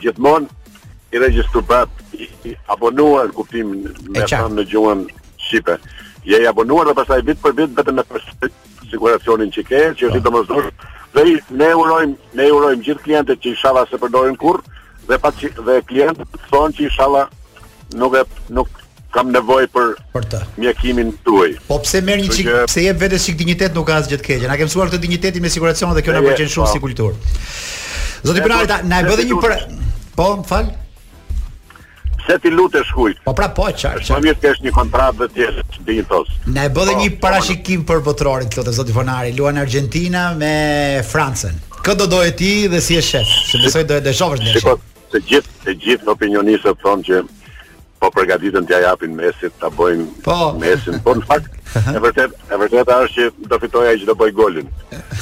[0.00, 0.48] gjithmonë
[1.10, 1.88] i regjistru bat
[2.44, 3.70] i abonuar kuptim
[4.14, 5.04] me thënë në gjuhën
[5.46, 5.78] shqipe.
[6.28, 8.48] Je i abonuar dhe pastaj vit për vit vetëm me
[8.90, 10.62] siguracionin që ke, që është i
[11.14, 14.60] Dhe i, ne urojmë, ne urojmë gjithë klientët që inshallah se përdorin kurrë
[15.08, 17.24] dhe pa dhe klientët thonë që inshallah
[17.96, 18.68] nuk e nuk
[19.14, 21.54] kam nevojë për për të mjekimin tuaj.
[21.70, 24.50] Po pse merr një çik, pse jep vetë çik dinjitet nuk ka asgjë të keqe.
[24.52, 26.74] Na ke mësuar këtë dinjitetin me siguracion dhe kjo na pëlqen shumë po.
[26.76, 27.32] si kulturë.
[28.28, 29.56] Zoti Pranita, po- na e bëdhë një për
[30.18, 30.74] Po, më falë?
[32.28, 33.16] se ti lutesh kujt.
[33.24, 34.04] Po pra po, çfarë?
[34.12, 36.34] Po mirë ke kesh një kontratë të jetë dinjitos.
[36.54, 40.52] Na e bëdhe po, një po, parashikim për botrorin këtë zoti Fonari, luan Argentina me
[41.08, 41.56] Francën.
[41.84, 43.30] Kë do doje ti dhe si e shef?
[43.48, 44.60] Se besoj do e dëshovësh ndeshjen.
[44.60, 47.22] Sikur të gjithë të gjithë opinionistët thonë që
[47.98, 50.36] po përgatiten t'ia japin Mesit, ta bojnë po.
[50.60, 51.56] Mesin, po në fakt
[51.94, 54.68] e vërtet e vërtet është që do fitojë ai që do bëj golin.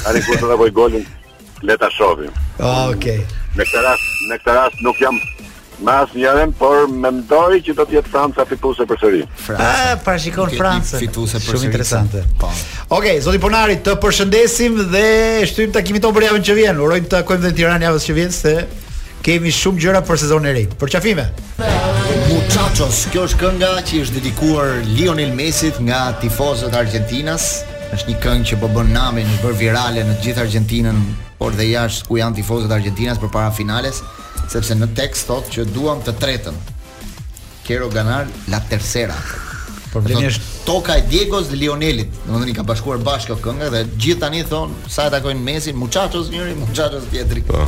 [0.03, 1.07] Tani kur do të bëj golin,
[1.65, 2.35] le ta shohim.
[2.59, 2.67] Okej.
[2.67, 3.23] Ah, okay.
[3.57, 5.15] Në këtë rast, në këtë rast nuk jam
[5.77, 9.19] Ma asë njërën, por me mdoj që do tjetë Franca fituse për sëri.
[9.53, 10.97] A, parashikon Franca.
[10.97, 12.23] Fituse për Shumë interesante.
[12.41, 12.49] Po.
[12.89, 15.03] Oke, okay, Zoti Ponari, të përshëndesim dhe
[15.51, 16.81] shtujmë të kimi tonë për javën që vjenë.
[16.87, 18.55] Urojmë të kojmë dhe në tiran javës që vjenë, se
[19.27, 20.79] kemi shumë gjëra për sezon e rejtë.
[20.81, 21.27] Për qafime.
[22.31, 27.51] Muchachos, kjo është kënga që është dedikuar Lionel Mesit nga tifozët Argentinas.
[27.93, 30.97] është një këngë që po bën namin, bër virale në gjithë Argentinën,
[31.39, 34.01] por dhe jashtë ku janë tifozët Argentinas për para finales
[34.51, 36.57] sepse në tekst thot që duam të tretën.
[37.67, 39.15] Kero Ganar la tercera.
[39.91, 42.13] Problemi është toka e Diego's dhe Lionelit.
[42.27, 45.77] Domethënë i ka bashkuar bashkë këto këngë dhe gjithë tani thon sa e takojnë Mesin,
[45.79, 47.43] Muchachos njëri, Muchachos tjetri.
[47.47, 47.65] Po.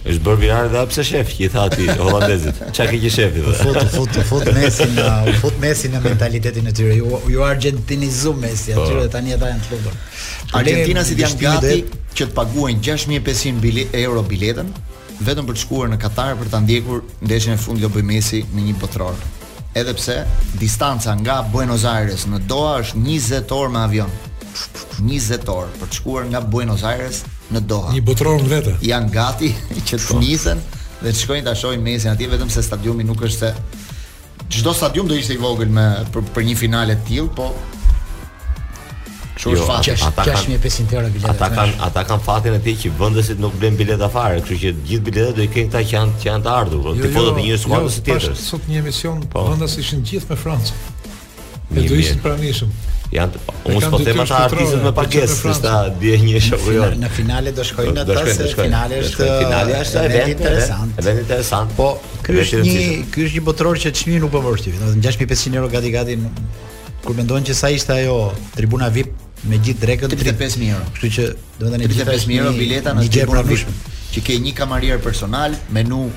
[0.00, 2.60] Ës bër viral dha pse shef, i tha ti holandezit.
[2.72, 3.56] Çka ke ke i vë?
[3.60, 6.94] Fut fut fut Mesin na, uh, fut Mesin në mentalitetin e tyre.
[7.34, 8.86] Ju argentinizum Mesi po.
[8.86, 9.96] aty dhe tani ata janë të
[10.60, 11.82] Argentina si janë gati
[12.14, 14.72] që të paguajnë 6500 euro biletën
[15.24, 18.64] vetëm për të shkuar në Katar për ta ndjekur ndeshjen e fundit të Bojmesi në
[18.68, 19.16] një botror.
[19.76, 20.16] Edhe pse
[20.58, 24.16] distanca nga Buenos Aires në Doha është 20 orë me avion.
[25.00, 27.20] 20 orë për të shkuar nga Buenos Aires
[27.54, 27.92] në Doha.
[27.96, 28.74] Një botror në vetë.
[28.88, 30.64] Jan gati që të nisen
[31.00, 33.78] dhe të shkojnë ta shohin Messi atje vetëm se stadiumi nuk është se
[34.50, 37.46] Çdo stadium do ishte i vogël me për, për një finale të tillë, po
[39.40, 39.64] Çfarë jo,
[40.10, 40.26] fat?
[40.26, 41.32] 6500 euro bileta.
[41.44, 44.72] Ata kanë ata kanë fatin e tij që vendesit nuk blen bileta fare, kështu që
[44.90, 47.08] gjithë biletat do i kenë ata që janë që janë të ardhur, do jo, të
[47.08, 48.30] jo, fotot e një jo, skuadre ose tjetër.
[48.30, 49.44] Është sot një emision, po.
[49.48, 50.80] vendas ishin gjithë me Francë.
[51.70, 52.72] Ne do ishim pranishëm.
[53.10, 56.90] Janë po, unë po them ata artistët me pagesë, është dia një shoku jo.
[57.02, 60.92] Në finale do shkojnë ata se finale është finale është event interesant.
[60.92, 61.74] Po, është interesant.
[61.80, 61.88] Po
[62.28, 62.84] ky është një
[63.16, 64.76] ky është një botror që çmimi nuk po vërtet.
[64.84, 66.20] Do të thotë 6500 euro gati gati
[67.00, 68.14] kur mendojnë që sa ishte ajo
[68.54, 69.14] tribuna VIP
[69.48, 70.84] me gjithë drekën 35000 euro.
[70.96, 71.28] Kështu që
[71.60, 76.08] do të thënë 35000 euro bileta në gjë profit që ke një kamarier personal, menu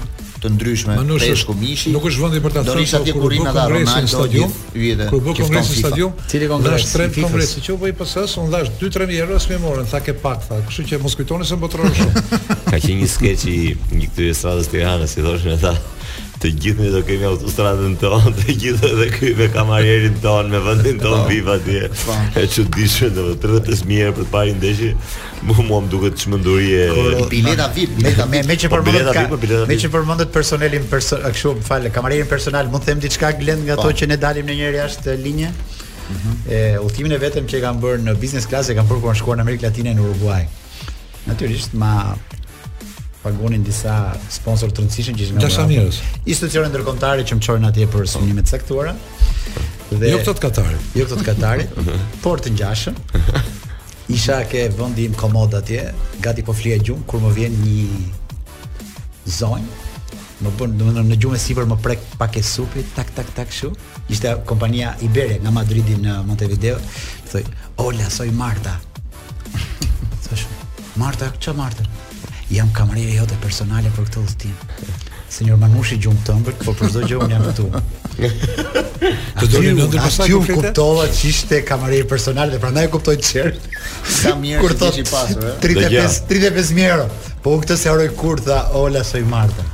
[0.44, 1.54] të ndryshme, peshku
[1.94, 2.74] Nuk është vendi për ta thënë.
[2.74, 3.54] Do isha ti kurrina
[4.12, 4.56] stadium.
[4.76, 5.08] Vjetë.
[5.14, 6.18] Ku kongresin në stadium?
[6.34, 6.76] Cili kongres?
[6.82, 8.18] Është tre kongresi që u i ps
[8.50, 10.60] ndash 2-3000 euro s'më morën, tha ke pak tha.
[10.68, 12.28] Kështu që mos kujtoni se mbotroni shumë.
[12.50, 13.58] Ka qenë një skeç i
[14.02, 15.78] një kthyes stradës Tiranës, si thoshin ata
[16.44, 20.60] të gjithë ne do kemi autostradën tonë, të gjithë edhe ky me kamarierin tonë, me
[20.66, 21.30] vendin tonë po.
[21.30, 21.82] VIP atje.
[22.04, 22.18] Po.
[22.42, 24.90] Është çuditshme domethënë 30000 mijë për të parë ndeshje.
[25.48, 26.82] Mu mua më duket çmendurie.
[26.92, 31.66] Po, bileta VIP, me me me që përmendet Me që përmendet personelin perso kështu më
[31.70, 34.82] fal, kamarierin personal, mund të them diçka glend nga ato që ne dalim në njëri
[34.82, 35.54] jashtë linje.
[36.04, 36.84] Ëh, mm -hmm.
[36.84, 39.38] udhimin e vetëm që e kam bërë në business class e kam bërë kur shkuar
[39.38, 40.44] në Amerikë Latine në Uruguay.
[41.28, 41.92] Natyrisht ma
[43.24, 43.98] pagonin disa
[44.32, 46.00] sponsor të rëndësishëm që ishin nga Qatar.
[46.28, 48.94] Institucione ndërkombëtare që më çojnë atje për sinime të caktuara.
[49.94, 51.78] Dhe jo këto të Katarit, jo këto të Katarit,
[52.24, 53.00] por të ngjashëm.
[54.14, 55.86] Isha ke vendi im komod atje,
[56.24, 57.88] gati po flie gjum kur më vjen një
[59.38, 59.82] zonjë
[60.44, 63.70] më bën domethënë në gjumë sipër më prek pak e supit tak tak tak kështu.
[64.12, 66.76] Ishte kompania Iberia nga Madridi në Montevideo,
[67.32, 67.46] thoi,
[67.80, 68.74] "Ola, soj Marta."
[70.26, 70.44] Thosh,
[71.00, 71.88] "Marta, çfarë Marta?"
[72.54, 74.54] jam e jote personale për këtë udhtim.
[75.34, 77.68] Senjor Manushi gjumë të po për çdo gjë unë jam këtu.
[79.34, 83.16] Të doni në ndër pasaj ku kuptova që ishte kamari personal dhe prandaj e kuptoj
[83.18, 83.50] çer.
[84.14, 85.56] Sa mirë kur ti i pasur, ë.
[85.64, 87.08] 35 35000 euro.
[87.44, 89.66] Po unë këtë se haroj kur tha Ola soj Marta.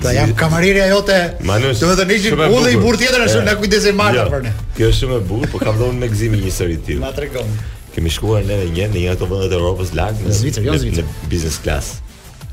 [0.00, 1.18] Ta jam kamarirja jote.
[1.42, 4.48] Do të thënë ishin udhë i burr tjetër ashtu eh, na i Marta jo, për
[4.48, 4.54] ne.
[4.78, 7.04] Kjo është shumë e bukur, po kam dhënë me gëzim një seri tillë.
[7.04, 7.60] Ma tregon
[7.96, 10.82] kemi shkuar neve një në një ato vende të Evropës larg në Zvicër, jo në
[10.82, 11.10] Zvicër.
[11.32, 11.96] Business class.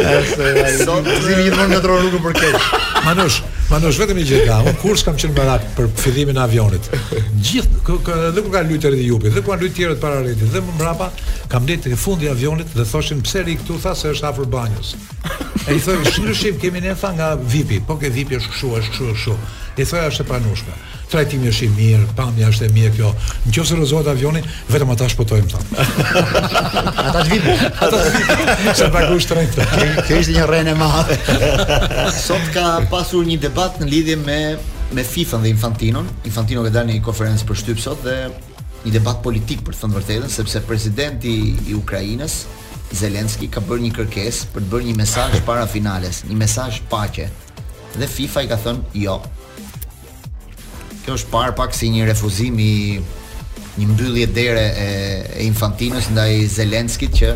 [0.00, 2.68] Zimi i thonë në tronë rrugë për keq.
[3.04, 4.58] Manush, Manush, vetëm një gjë ka.
[4.70, 6.88] Un kur s'kam qenë barak për fillimin e avionit.
[7.10, 10.60] Gjithë dhe kur ka lutur edhe Jupi, dhe kur ka lutur tjerët para rrit, dhe
[10.64, 11.10] më mbrapa,
[11.52, 14.50] kam ditë në fund i avionit dhe thoshin pse ri këtu, tha se është afër
[14.56, 14.94] banjës.
[15.66, 18.90] E i thoi, shkru kemi në fa nga VIP-i, po ke VIP-i është këshu, është
[18.96, 19.36] këshu, është këshu.
[19.76, 23.10] i është e pranushka trajtimi është i mirë, pamja është e mirë kjo.
[23.48, 25.62] Në qofë se rëzohet avionin, vetëm ata shpotojmë ta.
[27.04, 27.54] ata të vidë.
[27.86, 28.76] Ata të vidë.
[28.78, 29.66] Se të rëjtë.
[30.06, 31.18] Kjo është një rënë e madhe.
[32.26, 34.38] Sot ka pasur një debat në lidhje me,
[34.96, 36.08] me FIFA dhe Infantinon.
[36.30, 38.16] Infantino ka dalë një konferencë për shtypë sot dhe
[38.86, 41.32] një debat politik për të thënë vërtetën, sepse presidenti
[41.68, 42.36] i Ukrajinës,
[42.96, 47.28] Zelenski ka bërë një kërkesë për të bërë një mesazh para finales, një mesazh paqe.
[47.98, 49.18] Dhe FIFA i ka thënë jo,
[51.10, 53.00] kjo është par pak si një refuzim i
[53.78, 54.86] një mbyllje dere e,
[55.34, 57.32] e Infantinos ndaj Zelenskit që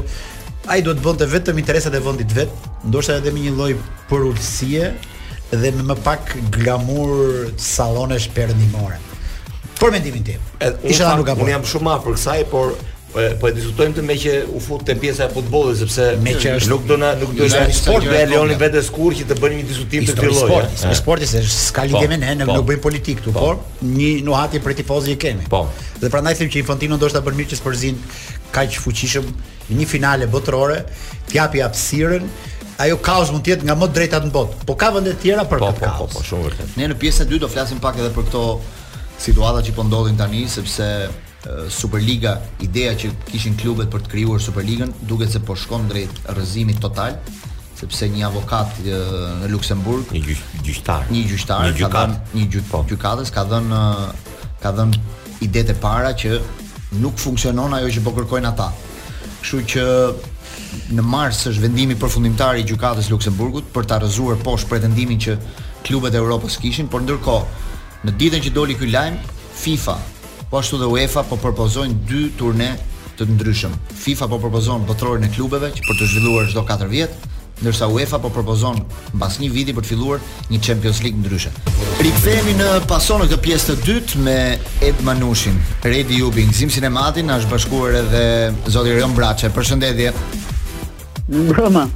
[0.71, 3.75] ai duhet bënte vetëm interesat e vendit vet, ndoshta edhe me një lloj
[4.11, 4.93] porulësie
[5.51, 9.01] dhe me më pak glamur sallonesh perëndimore.
[9.83, 10.49] Për mendimin tim.
[10.87, 11.43] Isha nuk gaboj.
[11.43, 12.75] Un jam shumë afër kësaj, por
[13.12, 16.35] po po e diskutojmë të më që u fut te pjesa e futbollit sepse më
[16.42, 19.38] që është nuk do na nuk do të sport dhe Leoni vetë skuq që të
[19.42, 22.55] bëni një diskutim të tillë sport e sporti se ska lidhje po, me ne po.
[22.55, 23.46] nuk bëjmë politikë këtu po.
[23.46, 25.64] por një nuhati për tifozë i kemi po
[26.05, 27.99] dhe prandaj them që Infantino do të ta mirë që Sporzin
[28.55, 29.27] kaq fuqishëm
[29.75, 30.79] një finale botërore
[31.33, 32.31] t'japi hapësirën
[32.85, 35.49] ajo kaos mund të jetë nga më drejta në botë po ka vende të tjera
[35.51, 37.83] për këtë kaos po po po shumë vërtet ne në pjesën e dytë do flasim
[37.83, 38.44] pak edhe për këto
[39.27, 40.87] situata që po ndodhin tani sepse
[41.72, 46.83] Superliga, ideja që kishin klubet për të krijuar Superligën duket se po shkon drejt rrëzimit
[46.85, 47.16] total,
[47.81, 51.23] sepse një avokat në Luksemburg, një gjyqtar, një
[51.73, 52.12] gjyqtar,
[52.69, 52.83] po.
[53.33, 53.81] ka dhënë,
[54.60, 55.17] ka dhënë
[55.48, 56.42] idetë para që
[57.00, 58.69] nuk funksionon ajo që po kërkojnë ata.
[59.40, 59.87] Kështu që
[60.92, 65.40] në mars është vendimi përfundimtar i gjykatës së Luksemburgut për ta rrëzuar poshtë pretendimin që
[65.88, 67.69] klubet e Evropës kishin, por ndërkohë,
[68.04, 69.17] në ditën që doli ky lajm,
[69.62, 69.96] FIFA
[70.51, 72.73] po ashtu dhe UEFA po propozojnë dy turne
[73.19, 73.75] të ndryshëm.
[74.03, 77.27] FIFA po propozon botërorin e klubeve që për të zhvilluar çdo 4 vjet,
[77.61, 78.81] ndërsa UEFA po propozon
[79.15, 81.53] mbas një viti për të filluar një Champions League ndryshe.
[82.03, 84.37] Rikthehemi në pasonë këtë pjesë të dytë me
[84.88, 88.25] Ed Manushin, Redi Jubin, Gzim Sinematin, na është bashkuar edhe
[88.73, 89.53] zoti Rion Braçe.
[89.55, 90.15] Përshëndetje.
[91.61, 91.87] Roma.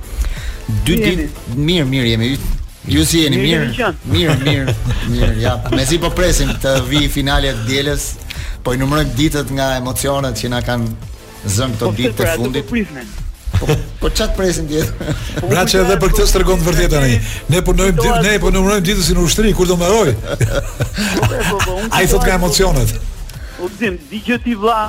[0.84, 2.30] Dy ditë mirë, mirë jemi.
[2.86, 3.92] Ju si jeni mirë?
[4.12, 4.76] Mirë, mirë,
[5.08, 5.32] mirë.
[5.42, 8.10] Ja, mezi po presim të vi finalja të dielës
[8.64, 10.88] po i numëroj ditët nga emocionet që na kanë
[11.56, 12.74] zënë këto po, ditë të fundit.
[13.54, 14.80] Po, po, po çat po presim ti.
[15.44, 17.18] Pra që edhe për këtë stërgon të vërtetë ai.
[17.52, 20.14] Ne punojmë ditë, ne po numërojmë ditët si në ushtri kur do mbaroj.
[21.96, 22.94] Ai thotë ka emocionet.
[23.58, 24.80] Po dim, di ti vlla.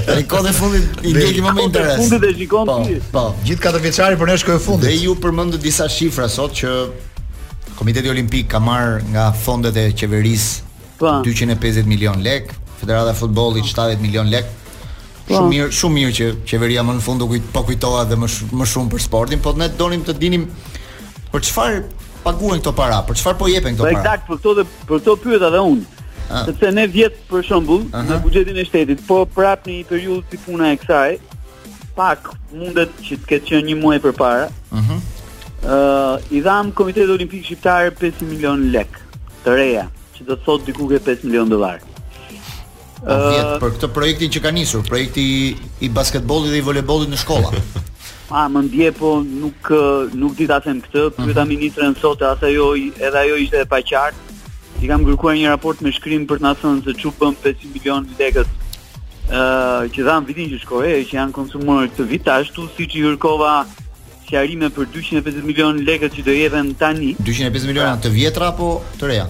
[0.07, 2.11] Në kohë fundi i ndjeki më me interes.
[2.11, 2.97] e shikon po, ti.
[3.11, 4.89] Po, gjithë katër vjeçari për ne shkojë fundit.
[4.89, 6.73] Dhe ju përmend disa shifra sot që
[7.76, 10.63] Komiteti Olimpik ka marr nga fondet e qeverisë.
[10.99, 11.88] 250 po.
[11.89, 14.45] milion lek, Federata e Futbollit 70 milion lek.
[15.26, 15.34] Po.
[15.36, 18.67] Shumë mirë, shumë mirë që qeveria më në fund u po kujtoa dhe më më
[18.71, 20.47] shumë për sportin, po ne donim të dinim
[21.34, 21.84] për çfarë
[22.23, 23.99] paguhen këto para, për çfarë po jepen këto para.
[23.99, 25.94] Po eksakt, për këto dhe për këto pyeta dhe unë.
[26.32, 26.43] Ah.
[26.47, 30.71] sepse ne vjet për shembull në buxhetin e shtetit, po prap në periudhë si puna
[30.73, 31.17] e kësaj,
[31.97, 34.47] pak mundet që të ketë qenë një muaj përpara.
[34.73, 34.97] Mhm.
[35.65, 38.97] Ëh, uh, i dham Komitetit Olimpik Shqiptar 5 milion lek
[39.45, 39.86] të reja,
[40.17, 41.80] që do të thotë diku ke 5 milion dollar.
[42.99, 45.26] Po Ëh, për këtë projektin që ka nisur, projekti
[45.86, 47.53] i basketbollit dhe i voleybollit në shkolla.
[48.34, 49.67] A, më ndje po nuk,
[50.17, 53.78] nuk dita them këtë, pyta mm ministrën sot, asa jo, edhe ajo ishte e pa
[53.86, 54.24] qartë,
[54.84, 57.71] i kam kërkuar një raport me shkrim për të na thënë se çu bëm 500
[57.73, 62.67] milion lekët ë uh, që dhan vitin që shkoi që janë konsumuar këtë vit ashtu
[62.76, 63.53] siç i kërkova
[64.26, 68.69] sqarime për 250 milion lekët që do jepen tani 250 milion të vjetra apo
[68.99, 69.28] të reja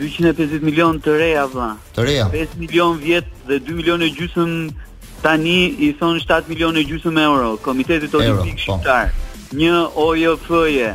[0.00, 4.90] 250 milion të reja vla të reja 5 milion vjet dhe 2 milion e gjysmë
[5.22, 8.76] tani i thon 7 milion e gjysmë euro komiteti olimpik po.
[8.76, 9.56] shqiptar po.
[9.56, 9.74] një
[10.08, 10.92] OJF-je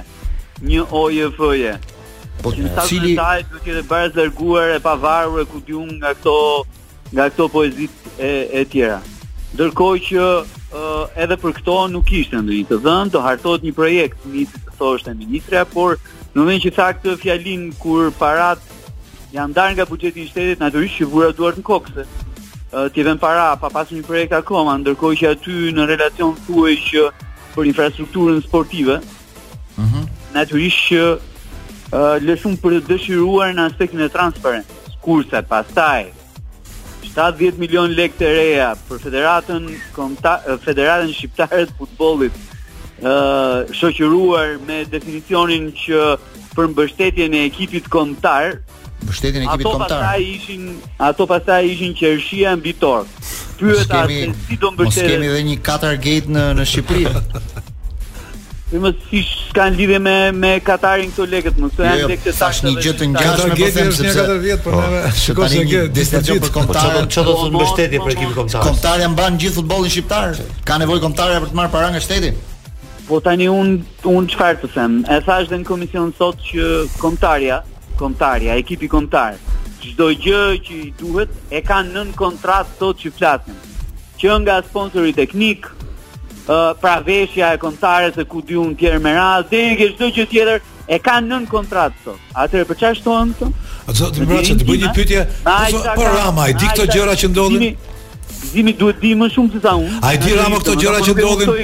[0.69, 1.73] një OJF-je
[2.43, 2.51] Po
[2.87, 6.35] cili detaj do të jetë bërë larguar e pavarur e kujtun nga këto
[7.15, 8.99] nga këto poezit e e tjera.
[9.55, 14.25] Ndërkohë që uh, edhe për këto nuk ishte ndonjë të dhënë, të hartohet një projekt,
[14.27, 15.95] një të thoshte ministra, por
[16.35, 18.59] në vend që tha këtë fjalin kur parat
[19.35, 22.05] janë ndarë nga buxheti i shtetit, natyrisht që vura duart në kokse.
[22.75, 26.75] Uh, ti vën para pa pasur një projekt akoma, ndërkohë që aty në relacion thuaj
[26.89, 27.05] që
[27.55, 28.99] për infrastrukturën sportive.
[29.79, 29.87] Mhm.
[29.93, 30.99] Mm natyrisht që
[31.95, 34.93] ë le shumë për të dëshiruar në aspektin e transparencës.
[35.03, 36.11] Kurse pastaj
[37.15, 44.57] 70 milion lekë të reja për Federatën Kombëta Federatën Shqiptare të Futbollit ë uh, shoqëruar
[44.67, 46.07] me definicionin që
[46.55, 48.57] për mbështetjen e ekipit kombëtar,
[49.05, 49.87] mbështetjen e ekipit kombëtar.
[49.91, 50.65] Ato pastaj ishin,
[51.09, 53.23] ato pastaj ishin qershia mbi tort.
[53.59, 55.03] Pyetja si do mbështetet.
[55.03, 57.65] Ne kemi edhe një Qatar Gate në në Shqipëri.
[58.81, 62.39] më sish kanë lidhje me me Katarin këto lekët, më këto jo, janë lekët tash.
[62.41, 62.69] tashme.
[62.69, 65.61] Është një gjë të ngjashme po them sepse katër vjet po, po ne shikoj se
[65.71, 66.97] gjë destinacion për kontar.
[67.15, 68.65] Ço do të mbështetje po, për ekipin kombëtar?
[68.69, 70.41] Kombëtarja mban gjithë futbollin shqiptar.
[70.69, 72.33] Ka nevojë kombëtarja për të marrë para nga shteti?
[73.09, 73.75] Po tani un
[74.15, 74.99] un çfarë të them?
[75.15, 77.61] E thash në komision sot që kombëtarja,
[78.01, 79.37] kombëtarja, ekipi kombëtar,
[79.85, 83.57] çdo gjë që i duhet e kanë nën kontratë sot që flasim.
[84.19, 85.67] Që nga sponsori teknik,
[86.79, 90.25] pra veshja e kontare dhe ku dy unë tjerë me radhë, dhe një gjithë që
[90.31, 90.61] tjetër,
[90.95, 92.19] e ka nën kontratë sot.
[92.37, 93.49] Atërë, për qashtë tonë të?
[93.49, 96.69] A të pra, zotë, më të bëjnë një pytje, për po, po, rama, e di
[96.69, 97.93] këto gjëra që ndodhin?
[98.45, 100.03] Gzimi duhet di më shumë se sa unë.
[100.05, 101.55] A i di rama këto gjëra që ndodhin?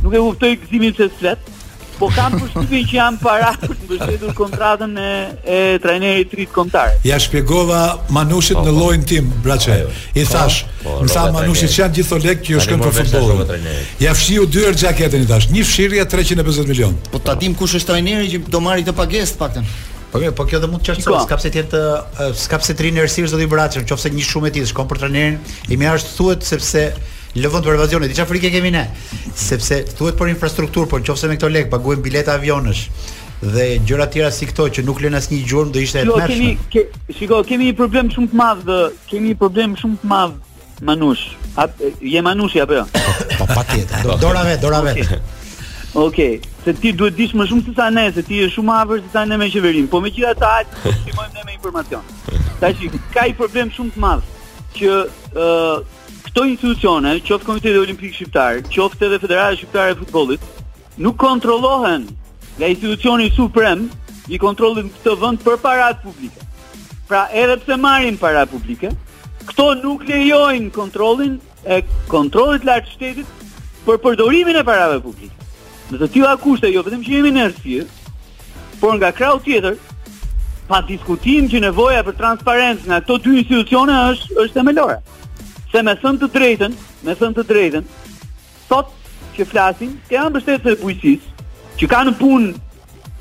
[0.00, 1.56] Nuk e uftoj gzimi që të sletë.
[2.00, 5.10] Po kam përshkyën që jam para për të bështetur kontratën e,
[5.44, 6.94] e trajnerit të rritë kontarë.
[7.04, 7.80] Ja shpjegova
[8.16, 8.70] manushit po, po.
[8.70, 9.76] në lojnë tim, braqe.
[9.84, 11.76] Po, I po, thash, po, po, më tha manushit trajnerit.
[11.76, 13.54] që janë gjitho lekë kjo shkën për futboll.
[14.00, 16.96] Ja fshiu dyër gjaketën i thash, një fshirja 350 milion.
[17.12, 19.68] Po të dim kush është trajneri që do marit të pagesë paktën.
[20.10, 23.28] Po mirë, po kjo do mund të çartë, skapse eh, të jetë skapse trinë ersir
[23.30, 25.36] zot i nëse një shumë e tij shkon për trajnerin,
[25.68, 26.88] i mirë është thuhet sepse
[27.38, 28.82] Lëvon për evazionin, diçka frikë kemi ne.
[29.38, 32.86] Sepse thuhet për infrastruktur, por nëse me këto lek paguajmë bileta avionësh
[33.40, 36.18] dhe gjëra të tjera si këto që nuk lënë asnjë gjurmë do ishte e mëshme.
[36.18, 38.78] Jo, kemi ke, shiko, kemi një problem shumë të madh, dhe,
[39.12, 40.38] kemi një problem shumë të madh.
[40.80, 41.22] Manush,
[41.60, 42.82] atë je Manushi apo jo?
[42.90, 44.04] Po, po patjetër.
[44.06, 45.00] Do, dora vet, dora vet.
[45.00, 45.22] Okej,
[46.00, 46.38] okay.
[46.64, 49.12] se ti duhet dish më shumë se sa ne, se ti je shumë afër se
[49.14, 49.90] sa ne me qeverinë.
[49.92, 52.14] Po megjithatë, ha, shikojmë ne me informacion.
[52.64, 54.32] Tash, ka i problem shumë të madh
[54.78, 54.96] që
[55.36, 55.50] ë
[56.30, 60.44] këto institucione, qoftë Komiteti Olimpik Shqiptar, qoftë edhe Federata Shqiptare e Futbollit,
[61.02, 62.04] nuk kontrollohen
[62.54, 63.88] nga institucioni suprem
[64.30, 66.46] i kontrollit në këtë vend për paratë publike.
[67.10, 68.92] Pra, edhe pse marrin para publike,
[69.48, 73.26] këto nuk lejojnë kontrollin e kontrollit lart shtetit
[73.88, 75.34] për përdorimin e parave publike.
[75.90, 77.80] Në të tilla kushte jo vetëm që jemi në rrsi,
[78.78, 79.80] por nga krau tjetër,
[80.70, 85.02] pa diskutim që nevoja për transparencë nga këto dy institucione është është themelore
[85.72, 86.74] se me thënë të drejten,
[87.06, 87.84] me thënë të drejten,
[88.68, 88.90] sot
[89.36, 91.28] që flasin, ke janë bështetës e bujësis,
[91.78, 92.52] që kanë punë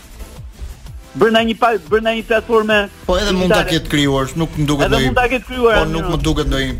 [1.21, 2.79] Brenda një pa, brenda një platforme.
[3.07, 5.05] Po edhe mund ta ketë krijuar, nuk më duket ndonjë.
[5.05, 5.77] Edhe mund ta ketë krijuar.
[5.79, 6.75] Po nuk më duket ndonjë.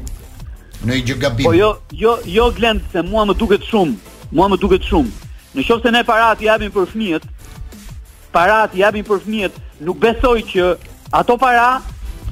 [0.84, 1.48] Në një gjëgabim.
[1.48, 1.70] Po jo,
[2.04, 3.96] jo, jo glend se mua më duket shumë,
[4.36, 5.32] mua më duket shumë.
[5.56, 7.28] Në qoftë se ne parat i japim për fëmijët,
[8.36, 10.72] parat i japim për fëmijët, nuk besoj që
[11.22, 11.70] ato para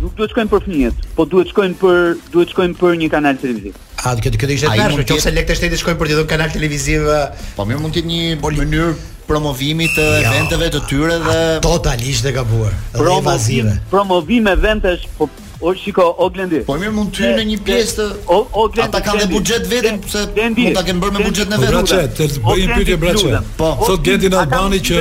[0.04, 2.00] nuk duhet shkojnë për fëmijët, po duhet shkojnë për
[2.34, 3.78] duhet shkojnë për një kanal televiziv.
[4.06, 7.08] A kjo kjo ishte tash, nëse lekë të shtetit shkojnë për të dhënë kanal televiziv.
[7.56, 8.90] Po më mund të jetë një mënyrë
[9.26, 12.76] promovimit të jo, eventeve të tyre dhe totalisht e gabuar.
[12.98, 15.30] Promovim, promovim eventesh, po
[15.66, 16.60] O shiko, o Glendi.
[16.68, 18.92] Po mirë mund të hyrë në një pjesë të O o Glendi.
[18.92, 21.72] Ata kanë buxhet vetëm se mund ta kenë bërë me buxhet në vetë.
[21.74, 22.54] Braçe, të bëj po.
[22.60, 23.32] një pyetje braçe.
[23.62, 25.00] Po, thot Gendi në Albani që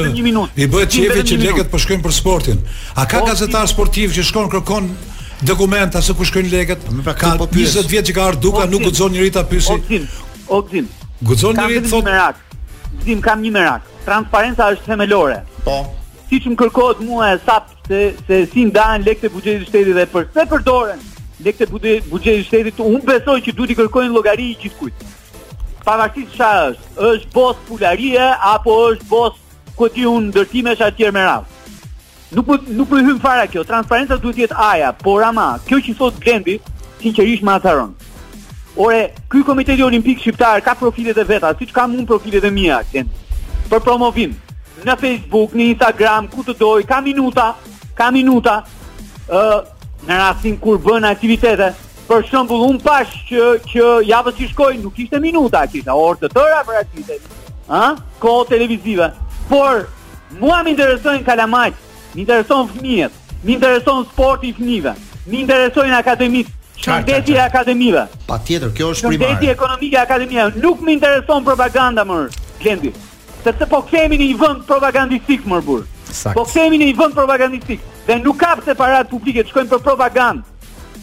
[0.65, 2.63] i bëhet çefi që lekët po shkojnë për sportin.
[2.97, 4.89] A ka gazetar sportiv që shkon kërkon
[5.51, 6.87] dokumenta se ku shkojnë lekët?
[6.87, 10.01] Po, pra, ka 20 po vjet që ka ardhur Duka, nuk guxon njëri ta pyesi.
[10.49, 11.05] O Glendi.
[11.29, 12.09] Guxon njëri thot.
[13.29, 13.93] Kam një merak.
[14.09, 15.43] Transparenca është themelore.
[15.69, 15.77] Po
[16.35, 19.95] ti që më kërkohet mua e sapë se, se si ndajnë lekët e bugjetit shtetit
[19.95, 21.03] dhe përse përdoren
[21.47, 25.11] lekët e bugjetit shtetit, unë besoj që du t'i kërkojnë logari i gjithë kujtë.
[25.87, 29.39] Pavarësit që është, është bos pularie apo është bos
[29.79, 31.51] këti unë ndërtime që atjerë me rafë.
[32.35, 35.79] Nuk, po, nuk për po hymë fara kjo, transparenta duhet jetë aja, por ama, kjo
[35.87, 36.57] që thot Glendi,
[37.05, 37.93] rishë ma atëron.
[38.81, 42.51] Ore, këj Komiteti Olimpik Shqiptar ka profilet e veta, si që ka mund profilet e
[42.51, 43.39] mija, Glendi,
[43.71, 44.33] për promovim,
[44.83, 47.53] në Facebook, në Instagram, ku të doj, ka minuta,
[47.97, 48.59] ka minuta,
[49.31, 49.61] ë, uh,
[50.05, 51.71] në rastin kur bën aktivitete,
[52.09, 56.33] për shembull, un pash që që javën që shkoj nuk ishte minuta, kishte orë të
[56.35, 57.31] tëra për aktivitet.
[57.71, 57.85] Ë,
[58.21, 59.09] kohë televizive.
[59.49, 59.87] Por
[60.41, 61.79] mua më intereson kalamajt,
[62.17, 64.95] më intereson fëmijët, më intereson sporti i fëmijëve,
[65.31, 68.01] më interesojnë akademitë, Shëndeti e akademive.
[68.27, 69.29] Pa tjetër, kjo është primarë.
[69.37, 70.45] Shëndeti ekonomike e akademive.
[70.61, 72.27] Nuk më intereson propaganda, mërë,
[72.61, 72.91] Glendi
[73.45, 75.83] se po kemi një vënd propagandistik mërbur.
[76.11, 76.35] Sakt.
[76.39, 77.81] Po kemi një vënd propagandistik.
[78.07, 80.43] Dhe nuk kap se parat publike të shkojnë për propagand.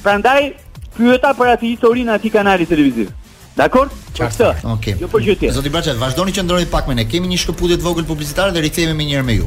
[0.02, 0.54] Pra ndaj,
[0.98, 3.10] për ati historinë ati kanali televiziv.
[3.58, 3.90] Dakor?
[4.16, 4.56] Qartë.
[4.64, 4.70] Okej.
[4.74, 4.94] Okay.
[5.02, 5.52] Jo për gjithë.
[5.58, 7.04] Zoti Braçet, vazhdoni që ndroni pak me ne.
[7.06, 9.46] Kemi një shkëputje të vogël publicitare dhe rikthehemi më njëherë me ju.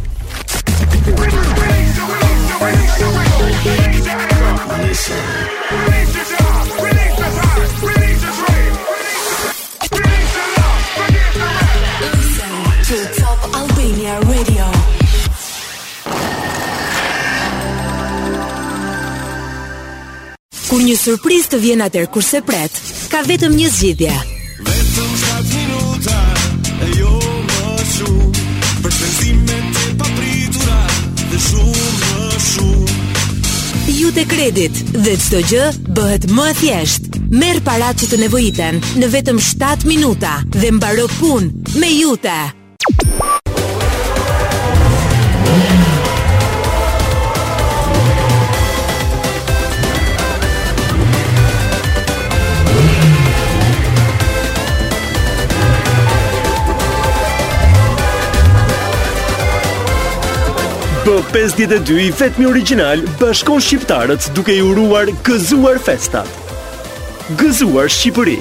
[14.04, 14.64] Radio Radio
[20.68, 22.74] Kur një surpriz të vjen atër kurse pret
[23.12, 24.12] Ka vetëm një zgjidhje.
[24.68, 26.18] Vetëm sa të minuta
[26.84, 30.80] E jo më shumë Për të nëzime të papritura
[31.32, 37.64] Dhe shumë më shumë Ju të kredit Dhe të të gjë bëhet më thjesht Merë
[37.70, 41.48] parat që të nevojiten Në vetëm 7 minuta Dhe mbaro pun
[41.80, 42.36] me jute.
[61.04, 66.28] Po 52 i vetmi original bashkon shqiptarët duke i uruar gëzuar festat.
[67.40, 68.38] Gëzuar Shqipëri.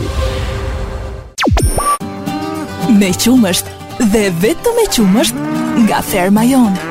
[3.01, 3.67] Me qumësht
[4.15, 5.43] dhe vetë me qumësht
[5.83, 6.87] nga ferma jonë.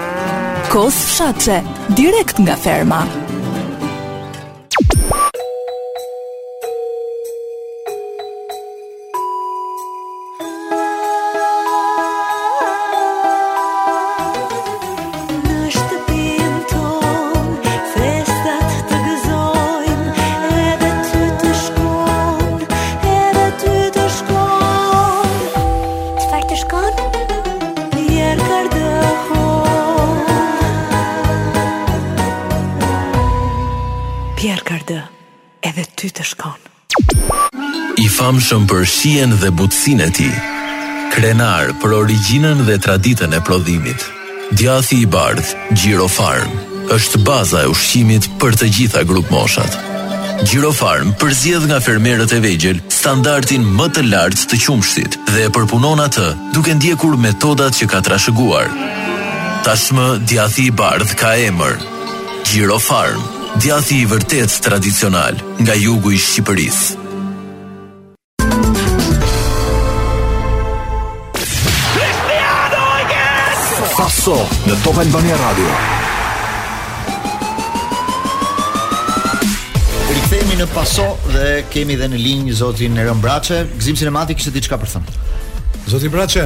[0.73, 1.61] Kos fshatëse,
[1.97, 3.05] direkt nga ferma.
[38.33, 40.29] famshëm për shien dhe butësin e ti.
[41.13, 44.05] Krenar për originën dhe traditën e prodhimit.
[44.57, 46.53] Djathi i bardh, Gjirofarm,
[46.95, 49.77] është baza e ushqimit për të gjitha grup moshat.
[50.49, 56.17] Gjirofarm përzjedh nga fermerët e vegjel standartin më të lartë të qumshtit dhe e përpunonat
[56.17, 58.73] të duke ndjekur metodat që ka trashëguar.
[59.67, 61.77] Tashmë, djathi i bardh ka emër.
[62.49, 63.23] Gjirofarm,
[63.63, 67.02] djathi i vërtet tradicional nga jugu i Shqipërisë.
[74.23, 74.35] so
[74.69, 75.71] në Top Albania Radio.
[80.13, 83.65] Rikthehemi në Paso dhe kemi dhe në linjë zotin Eron Braçe.
[83.81, 85.17] Gzim Sinematik ishte diçka për thënë.
[85.91, 86.45] Zoti Braçe.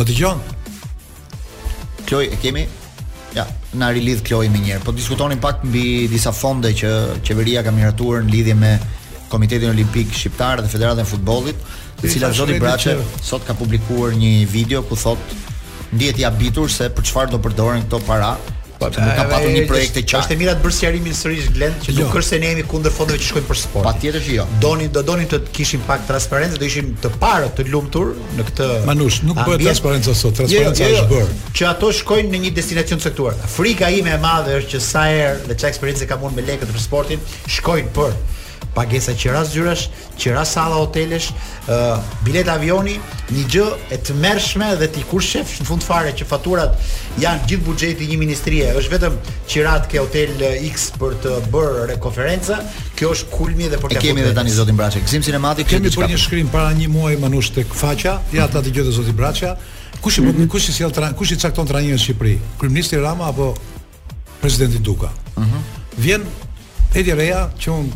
[0.00, 0.42] Më dëgjon?
[2.10, 2.66] Kloj, e kemi?
[3.38, 3.46] Ja,
[3.78, 4.86] na rilidh Kloj më njëherë.
[4.88, 6.90] Po diskutonin pak mbi disa fonde që
[7.22, 8.74] qeveria ka miratuar në lidhje me
[9.30, 11.62] Komitetin Olimpik Shqiptar dhe Federatën e Futbollit
[12.04, 15.38] e cila zoti Braçe sot ka publikuar një video ku thot
[15.94, 18.36] ndjet i habitur se për çfarë do përdoren këto para
[18.74, 20.18] Po, ka patur një projekt të qartë.
[20.24, 22.18] Është mira të bësh sqarimin sërish Glend që nuk jo.
[22.20, 23.86] është se ne jemi kundër fondeve që shkojnë për sport.
[23.86, 24.46] Patjetër që jo.
[24.64, 28.66] Donin do donin të kishim pak transparencë, do ishim të parë të lumtur në këtë.
[28.90, 31.40] Manush, nuk bëhet transparencë sot, jo, transparenca jo, është bërë.
[31.54, 33.38] Që ato shkojnë në një destinacion të caktuar.
[33.56, 36.74] Frika ime e madhe është që sa herë, me çfarë eksperiencë kam unë me lekët
[36.74, 37.22] për sportin,
[37.56, 38.18] shkojnë për
[38.72, 39.88] pagesa qira zyresh,
[40.18, 42.96] qira salla hotelesh, uh, bilet avioni,
[43.32, 46.74] një gjë e të mershme dhe ti kur shef në fund fare që faturat
[47.20, 49.18] janë gjithë buxheti një ministrie, është vetëm
[49.50, 52.60] qirat ke hotel X për të bërë rekonferenca,
[52.98, 55.02] kjo është kulmi dhe për të kemi edhe tani zotin Braçi.
[55.06, 58.90] Gzim sinematik kemi për një shkrim para një muaji nushtë tek faqja, ja ta dëgjoj
[58.98, 59.54] zoti Braçi.
[60.04, 60.48] Kush i mm -hmm.
[60.48, 62.38] kush i sjell tra, kush i cakton në Shqipëri?
[62.58, 63.54] Kryeministri Rama apo
[64.40, 65.08] presidenti Duka?
[65.38, 65.56] Mhm.
[65.96, 66.22] Vjen
[66.94, 67.88] Edi Reja që unë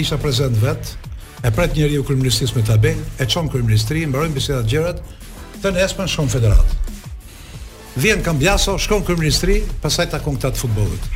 [0.00, 0.96] isha prezant vet,
[1.44, 4.98] e pret njeriu kryeministis me tabel, e çon kryeministri, mbaroi biseda të gjërat,
[5.62, 6.76] të nesër shkon federat.
[7.96, 11.10] Vjen Kambjaso, shkon kryeministri, pastaj takon këta të futbollit.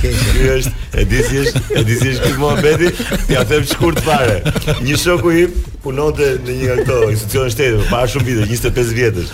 [0.01, 0.11] Ky
[0.55, 2.91] është, e di si është, e di si është ky muhabeti.
[3.33, 4.37] Ja them shkurt fare.
[4.85, 9.33] Një shoku im punonte në një nga këto institucione shtetit, para shumë vite, 25 vjetësh.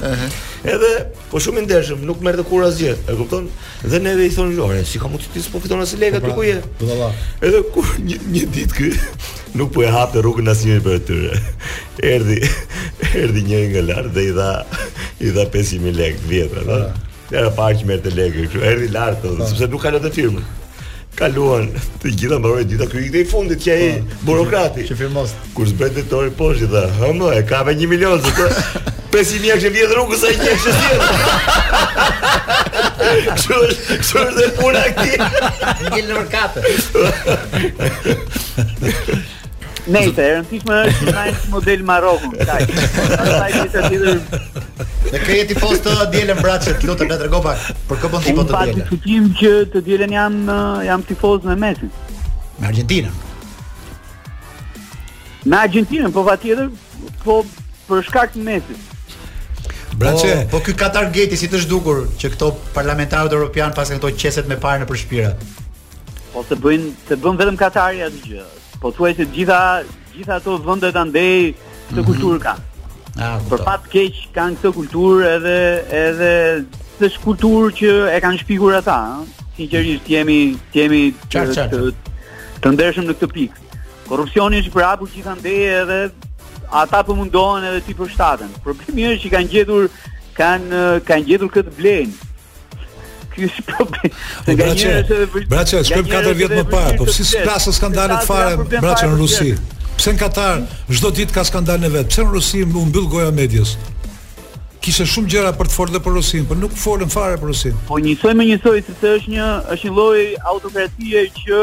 [0.75, 0.93] Edhe
[1.31, 3.49] po shumë i ndershëm, nuk merrte të kur asgjë, e kupton?
[3.85, 6.31] Dhe neve i thonë Lore, si ka mundsi ti të fiton as lekë aty po
[6.31, 6.61] pra, ku je?
[6.81, 7.13] Po
[7.49, 8.93] Edhe kur një, një ditë ky
[9.59, 11.43] nuk po e hapte rrugën asnjëri për atyre.
[12.15, 12.39] Erdi,
[13.15, 14.51] erdhi një nga lart dhe i dha
[15.29, 16.81] i dha 5000 lekë vjetra, ha.
[17.33, 19.69] Ja e parë që merë legë, kështu, e lart, lartë, dhe po.
[19.73, 20.41] nuk kalon te firme.
[21.19, 21.69] Kaluan,
[22.03, 24.03] të gjitha më dita, këy i i fundit që e po.
[24.29, 24.83] burokrati.
[24.89, 25.31] Që firmos?
[25.57, 28.45] Kur së detori të torë i posh, dhe hëmë, e kape një milion, së të...
[29.15, 30.91] Pesi mjekë që vjetë rrugë, së e një kështë
[33.05, 33.11] të
[33.55, 35.15] Kështë, është dhe puna këti.
[35.95, 36.61] Një në rëkate.
[39.85, 42.63] Nejte, e rëndësishme është që në model Marokun, kaj.
[43.85, 48.45] Në kaj e ti fos të djelen braqet, lutër në tërgo pak, për këpën po
[48.47, 48.47] të të djelen?
[48.47, 51.93] Unë pati që që të djelen jam, eh, jam tifoz në mesin.
[52.57, 53.21] Me Argentinën?
[55.45, 56.71] Me Argentinën, po pa edhe,
[57.27, 57.39] po
[57.91, 58.81] për shkak të mesin.
[60.01, 64.17] Braqe, po, po ky Katar Gate si të zhdukur që këto parlamentarët europian pasën këto
[64.19, 65.35] qeset me parë në përshpira.
[66.33, 68.47] Po të bëjnë, të bëjnë vetëm Katari atë gjë,
[68.85, 69.61] po thuaj se gjitha
[70.15, 72.07] gjitha ato vende ta ndej këtë mhm.
[72.09, 72.55] kulturë ka.
[73.25, 75.57] Ah, për fat keq kanë këtë kulturë edhe
[76.05, 76.33] edhe
[76.99, 78.97] këtë kulturë që e kanë shpikur ata,
[79.57, 80.39] sinqerisht jemi
[80.77, 82.19] jemi të, të,
[82.63, 83.63] të ndershëm në këtë pikë.
[84.11, 85.99] Korrupsioni është për hapur gjithandej edhe
[86.85, 88.53] ata po mundohen edhe ti për po shtatën.
[88.67, 89.89] Problemi është që kanë gjetur
[90.37, 92.29] kanë kanë gjetur këtë blenë
[93.35, 94.13] kish problem.
[94.13, 94.93] Po, braçë,
[95.53, 99.53] braçë, shkojmë 4 vjet më parë, po si s'plasë skandalit fare braçë në Rusi.
[99.95, 102.09] Pse në Katar çdo ditë ka skandal në vet?
[102.11, 103.77] Pse në Rusi u mbyll goja medias?
[104.85, 107.77] Kishte shumë gjëra për të folur dhe për Rusin, por nuk folën fare për Rusin.
[107.89, 111.63] Po njësoj me njësoj sepse është një është një lloj autokracie që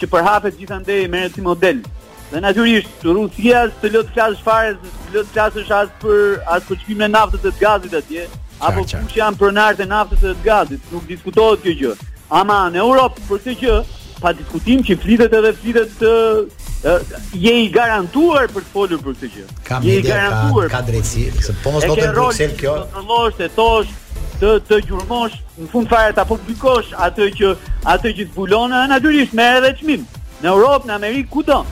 [0.00, 1.84] që përhapet gjithandej me një si model.
[2.32, 6.18] Dhe natyrisht Rusia s'të lë të flasë fare, s'të lë të flasësh as për
[6.56, 8.26] as për çmimin e naftës dhe të gazit atje
[8.62, 11.94] apo kush janë pronar e naftës të gazit, nuk diskutohet kjo gjë.
[12.40, 13.74] Ama në Europë për këtë gjë,
[14.22, 19.18] pa diskutim që flitet edhe flitet të uh, je i garantuar për të folur për
[19.20, 19.46] këtë gjë.
[19.86, 22.76] Je i garantuar ka drejtësi, se po mos dotë Bruksel kjo.
[22.76, 23.96] Të rrollosh, të tosh,
[24.40, 27.52] të të gjurmosh, në fund fare ta publikosh atë që
[27.94, 30.08] atë që zbulon, natyrisht merr edhe çmim.
[30.42, 31.62] Në Europë, në Amerikë kudo.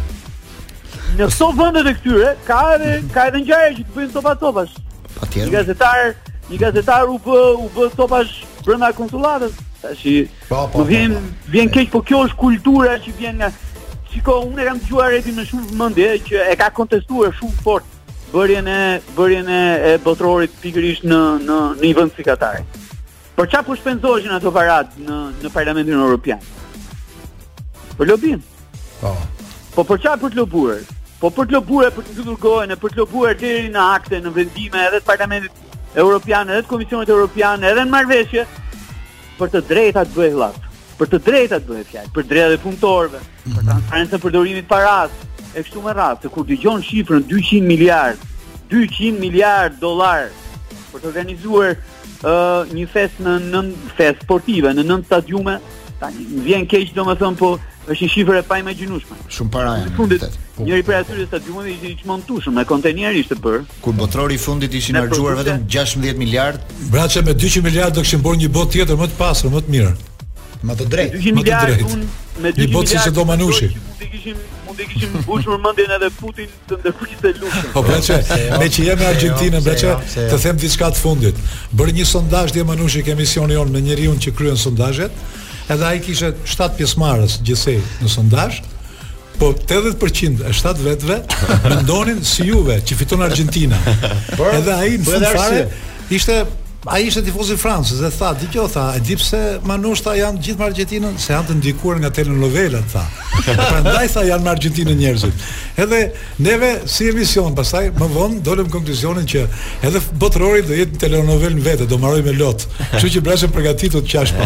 [1.18, 4.78] Në çdo vend e këtyre ka edhe ka edhe ngjarje që të bëjnë topa topash.
[5.18, 5.50] Patjetër.
[5.52, 6.14] Gazetar,
[6.50, 8.34] një gazetar u bë u bë topash
[8.64, 9.54] brenda konsulatës.
[9.80, 10.02] Tash
[10.48, 11.52] po, po vjen po, po.
[11.54, 13.52] vjen keq, po kjo është kultura që vjen nga
[14.14, 17.88] Shiko, unë e kam dëgjuar edhe më shumë vëmendje që e ka kontestuar shumë fort
[18.30, 18.76] bërjen e
[19.16, 22.60] bërjen e, e botrorit pikërisht në në në një vend si Katar.
[23.34, 26.44] Për çfarë po shpenzohen ato parat në në Parlamentin Evropian?
[27.98, 28.38] Për lobin.
[29.00, 29.10] Po.
[29.10, 29.24] Oh.
[29.74, 30.84] Po për çfarë për të lobuar?
[31.18, 34.86] Po për të lobuar për të mbyllur për të lobuar deri në akte, në vendime
[34.86, 35.62] edhe të parlamentit
[35.94, 38.44] Europian, edhe të Komisionit Europian, edhe në marveshje,
[39.38, 42.60] për të drejta të bëhe latë, për të drejta të bëhe fjallë, për drejta dhe
[42.64, 43.56] punëtorve, për -hmm.
[43.56, 45.10] për transparentës e përdorimit paras,
[45.54, 48.26] e kështu me ratë, të kur të gjonë shifrën 200 miliard,
[48.70, 50.28] 200 miliard dolar,
[50.92, 55.58] për të organizuar uh, një fest në nëndë, fest sportive në nëndë stadiume,
[56.00, 57.54] ta një vjen keqë do më thëmë po,
[57.88, 59.16] është një shifër e pa imagjinueshme.
[59.36, 59.92] Shumë para janë.
[59.96, 60.24] fundit,
[60.56, 60.64] po.
[60.64, 63.60] njëri prej atyre stadiumeve ishte i çmontushëm, me kontenier ishte bërë.
[63.84, 66.58] Kur botrori i fundit ishin harxuar vetëm 16 miliard.
[66.92, 69.70] Braçe me 200 miliard do kishim bërë një botë tjetër më të pasur, më të
[69.76, 69.94] mirë.
[70.64, 71.64] Më të drejtë, më të drejtë.
[71.68, 71.96] Miliard, drejt.
[72.40, 72.58] me 200 miliard.
[72.58, 73.68] Një botë siç do Manushi.
[73.74, 77.72] Mund të kishim, mund të kishim mbushur mendjen edhe Putin të ndërfisë lufën.
[77.76, 78.16] Po braçe,
[78.60, 79.98] me jo, që jemi në jo, Argjentinë, braçe, jo,
[80.32, 81.36] të them diçka të fundit.
[81.78, 85.12] Bërë një sondazh dhe Manushi ke misioni on me njeriu që kryen sondazhet.
[85.70, 88.58] Edhe ai kishte 7 pjesëmarrës gjithsej në sondazh.
[89.40, 91.16] Po 80% e 7 vetëve
[91.70, 93.78] mendonin si Juve që fiton Argentina.
[94.52, 95.64] Edhe ai në fund fare
[96.14, 96.42] ishte
[96.86, 100.58] A ishte tifoz i Francës dhe tha, "Dgjo tha, e di pse Manushta janë gjithë
[100.60, 103.04] me Argentinën, se janë të ndikuar nga telenovela tha."
[103.44, 104.44] Prandaj tha janë
[104.84, 105.32] me njerëzit.
[105.76, 109.46] Edhe neve si emision, pastaj më vonë dolëm konkluzionin që
[109.88, 112.66] edhe botërori do jetë telenovelë vetë, do mbaroj me lot.
[112.92, 114.44] Kështu që brashëm përgatitur të qash pa.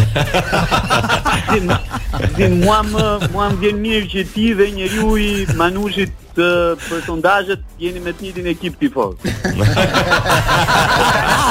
[2.37, 5.29] Dhe mua më mua më vjen mirë që ti dhe njeriu i
[5.59, 9.19] Manushit këtë për sondazhet jeni me titin ekip tifoz.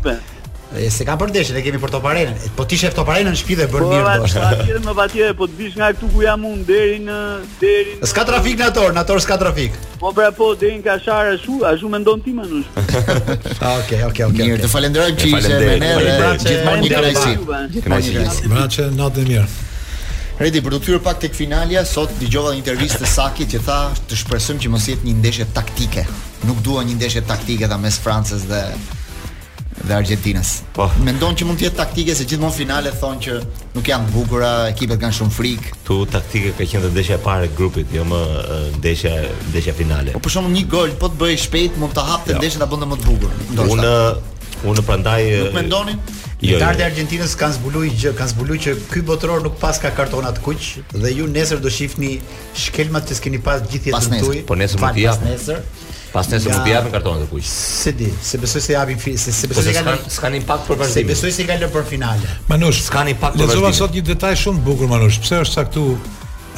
[0.69, 2.35] E se ka për deshën, e kemi për top arenën.
[2.53, 4.33] Po ti shef top arenën në shtëpi dhe bën mirë po, bosh.
[4.37, 7.15] Po atje më patje po të vish nga këtu ku jam unë deri në
[7.63, 9.79] deri në Ska trafik në ator, në ator s'ka trafik.
[10.01, 13.55] Po pra po deri në Kashar ashtu, ashtu mendon ti më në shtëpi.
[13.65, 14.43] Okej, okej, okej.
[14.45, 17.81] Mirë, të falenderoj që ishe me ne dhe gjithmonë një kënaqësi.
[17.87, 18.53] Kënaqësi.
[18.53, 19.49] Braçë, natë mirë.
[20.45, 23.79] Redi, për të kthyer pak tek finalja, sot dëgjova një intervistë të Sakit që tha
[24.07, 26.05] të shpresojmë që mos jetë një ndeshje taktike.
[26.47, 28.61] Nuk dua një ndeshje taktike ta mes Francës dhe
[29.85, 30.51] dhe Argjentinës.
[30.75, 30.89] Po.
[31.05, 33.37] Mendon që mund të jetë taktike se gjithmonë finale thonë që
[33.75, 35.73] nuk janë të bukur, ekipet kanë shumë frikë.
[35.87, 38.21] Tu taktike ka qenë ndeshja e parë e grupit, jo më
[38.79, 39.13] ndeshja
[39.51, 40.15] ndeshja finale.
[40.15, 42.41] Po për shkakun një gol po të bëj shpejt, mund të hapte jo.
[42.41, 43.43] ndeshjen ta bënte më të bukur.
[43.65, 43.93] Unë
[44.69, 46.01] unë prandaj Nuk mendonin?
[46.39, 46.59] Jo, jo.
[46.63, 50.43] e Argjentinës kanë zbuluar gjë, kanë zbuluar që ky botror nuk pas ka kartona të
[50.43, 52.17] kuq dhe ju nesër do shihni
[52.55, 53.95] shkelmat që s'keni pas gjithë tuaj.
[53.97, 55.19] Pas nesër, po nesër mund të jap.
[55.19, 55.59] Pas nesër.
[56.11, 57.45] Pas nesër nuk japim kartonat e kuq.
[57.45, 61.03] Se di, se besoj se japim se, se besoj se kanë ka impakt për vazhdim.
[61.03, 62.31] Se besoj se ka lënë për finale.
[62.49, 63.59] Manush, s'ka impakt për vazhdim.
[63.59, 65.19] Lezova sot një detaj shumë bukur Manush.
[65.21, 66.09] Pse është saktuar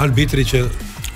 [0.07, 0.63] arbitri që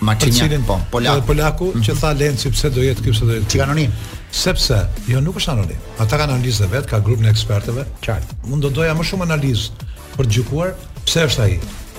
[0.05, 1.99] Maçinian po, Polaku, polaku që mhm.
[2.01, 3.47] tha Lenci pse do jetë ky pse do jetë.
[3.55, 3.95] Ti kanonim.
[4.36, 5.79] Sepse jo nuk është anonim.
[6.03, 7.88] Ata kanë analizë vet, ka grupin e ekspertëve.
[8.03, 8.41] Qartë.
[8.51, 10.75] Unë do doja më shumë analizë për të gjykuar
[11.07, 11.55] pse është ai.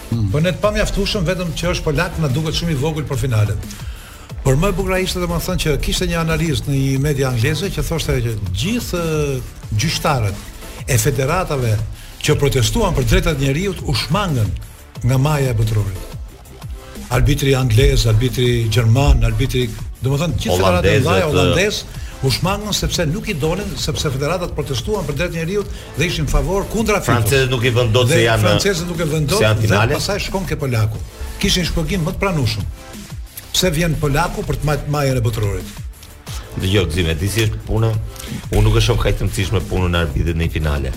[0.06, 0.26] Mm.
[0.30, 3.64] Po ne të pamjaftueshëm vetëm që është polak na duket shumë i vogël për finalen.
[4.46, 8.14] Por më bukur ishte domethënë që kishte një analist në një media angleze që thoshte
[8.26, 9.00] që gjithë
[9.74, 11.72] gjyqtarët e federatave
[12.22, 14.52] që protestuan për drejtat e njerëzit u shmangën
[15.08, 16.14] nga maja e butrorit.
[17.18, 19.64] Arbitri anglez, arbitri gjerman, arbitri,
[20.06, 21.80] domethënë të gjithë federatat e holandez
[22.22, 26.28] u shmangën sepse nuk i donin sepse federatat protestuan për drejtat e njerëzit dhe ishin
[26.30, 27.10] në favor kundra fitës.
[27.18, 29.98] Francezët nuk i vënë dot se janë Francezët nuk e vënë dot se janë finale,
[29.98, 31.02] pastaj shkon ke polaku.
[31.42, 32.74] Kishin shpërgim më të pranueshëm
[33.56, 35.68] pse vjen polaku për të marrë majën e botrorit.
[36.60, 37.88] Dëgjoj Zime, di si është puna?
[38.52, 40.90] Unë nuk e shoh kaq të mësishme punën e arbitrit në finale.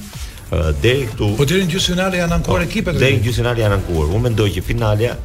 [0.51, 1.29] Uh, deri këtu.
[1.39, 2.97] Po deri në gjysmëfinale janë ankuar po, ekipet.
[2.99, 4.11] Deri në gjysmëfinale janë ankuar.
[4.11, 5.15] Unë mendoj që finalja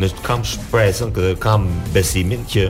[0.00, 2.64] në kam shpresën që kam besimin që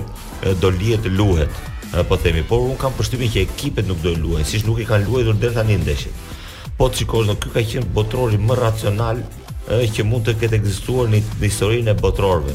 [0.61, 1.62] do lihet luhet
[2.11, 5.07] po themi por un kam përshtypjen që ekipet nuk do luajnë siç nuk i kanë
[5.09, 6.12] luajtur deri tani në ndeshje
[6.76, 9.24] po të do në ky ka qenë botrori më racional
[9.95, 12.53] që mund të ketë ekzistuar në historinë e botrorëve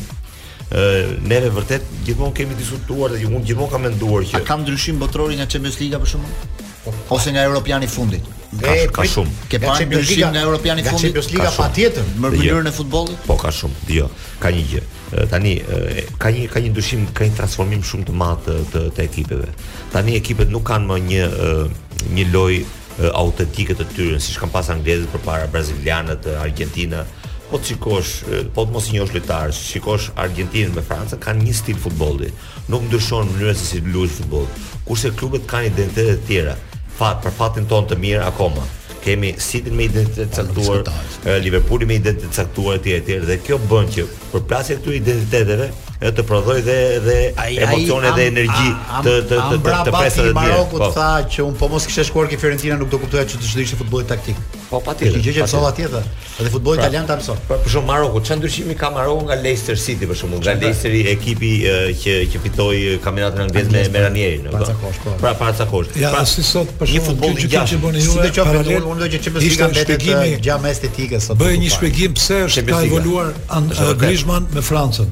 [1.28, 5.30] ne ne vërtet gjithmonë kemi diskutuar dhe unë gjithmonë kam menduar që ka ndryshim botror
[5.36, 8.26] nga Champions Liga për shkakun ose nga Europiani i fundit.
[8.62, 9.32] Ka, ka shumë.
[9.50, 11.08] Ke pa ndryshim nga Europiani i fundit.
[11.08, 12.32] Champions Liga patjetër në jo.
[12.36, 13.18] mënyrën e futbollit.
[13.26, 13.94] Po ka shumë.
[13.98, 14.08] Jo,
[14.44, 14.82] ka një gjë.
[15.34, 15.56] Tani
[16.22, 19.50] ka një ka një ndryshim, ka një transformim shumë të madh të, të të ekipeve.
[19.94, 21.28] Tani ekipet nuk kanë më një
[22.20, 22.66] një lojë
[23.12, 28.14] autentike të tyre, siç kanë pas anglezët përpara brazilianët, argentinët po të shikosh,
[28.56, 32.32] po të mos njohësh lojtar, shikosh Argentinën me Francën kanë një stil futbolli,
[32.72, 34.48] nuk ndryshon mënyra se si luajnë futboll.
[34.88, 36.56] Kurse klubet kanë identitete të tjera,
[36.98, 38.66] fat për fatin ton të mirë akoma.
[39.06, 43.62] Kemi City me identitet të caktuar, Liverpooli me identitet të caktuar etj etj dhe kjo
[43.70, 45.70] bën që përplasje këtu identiteteve
[46.06, 46.76] e të prodhoj dhe
[47.06, 47.20] dhe
[47.64, 48.72] emocione dhe energji
[49.06, 50.58] të të të të të presë të dia.
[50.72, 53.40] Po ta tha që un po mos kishe shkuar ke Fiorentina nuk do kuptoja që
[53.40, 54.40] të ishte futbolli taktik.
[54.70, 56.08] Po patjetër, gjë që e solla tjetër.
[56.42, 57.38] Edhe futbolli pra, italian ta mëson.
[57.38, 57.46] sot.
[57.48, 60.96] Pra, për shkak Maroku, çan ndryshimi ka Maroku nga Leicester City për shkakun, nga Leicester
[61.00, 61.52] i ekipi
[62.04, 64.92] që që fitoi kampionatin anglez me Ranieri, apo.
[65.24, 65.96] Pra pa ca kosht.
[66.02, 68.06] Pra si sot për shkak futbolli që ti bën ju.
[68.10, 70.86] Si do të qoftë Maroku, unë do të jetë çmësi nga gjatë mes
[71.24, 71.38] sot.
[71.40, 73.32] Bëj një shpjegim pse është ka evoluar
[73.62, 75.06] Anglish Griezmann me Francën.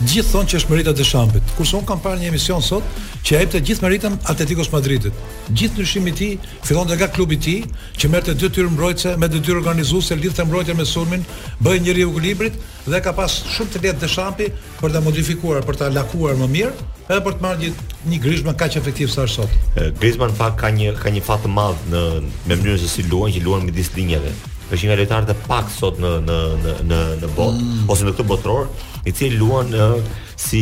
[0.00, 1.48] Gjithë thonë që është merita e Shampit.
[1.58, 2.84] Kurse un kam parë një emision sot
[3.26, 5.12] që e të gjithë meritën Atletico Madridit.
[5.48, 9.16] Gjithë ndryshimi i ti, tij fillon nga klubi i ti, tij që merrte detyrë mbrojtëse
[9.20, 11.26] me detyrë organizuese lidhë të mbrojtër me sulmin,
[11.60, 12.56] bëi një riekuilibrit
[12.86, 14.48] dhe ka pas shumë të lehtë Deschampi
[14.80, 17.72] për ta modifikuar, për ta lakuar më mirë edhe për të marrë një,
[18.14, 19.74] një Griezmann kaq efektiv sa është sot.
[20.00, 22.06] Griezmann fak ka një ka një fat të madh në
[22.46, 24.30] me mënyrën se si luan, që luan midis linjave
[24.70, 27.88] është një nga lojtarët pak sot në në në në në bot mm.
[27.90, 28.68] ose në këtë botror,
[29.08, 29.86] i cili luan në
[30.40, 30.60] si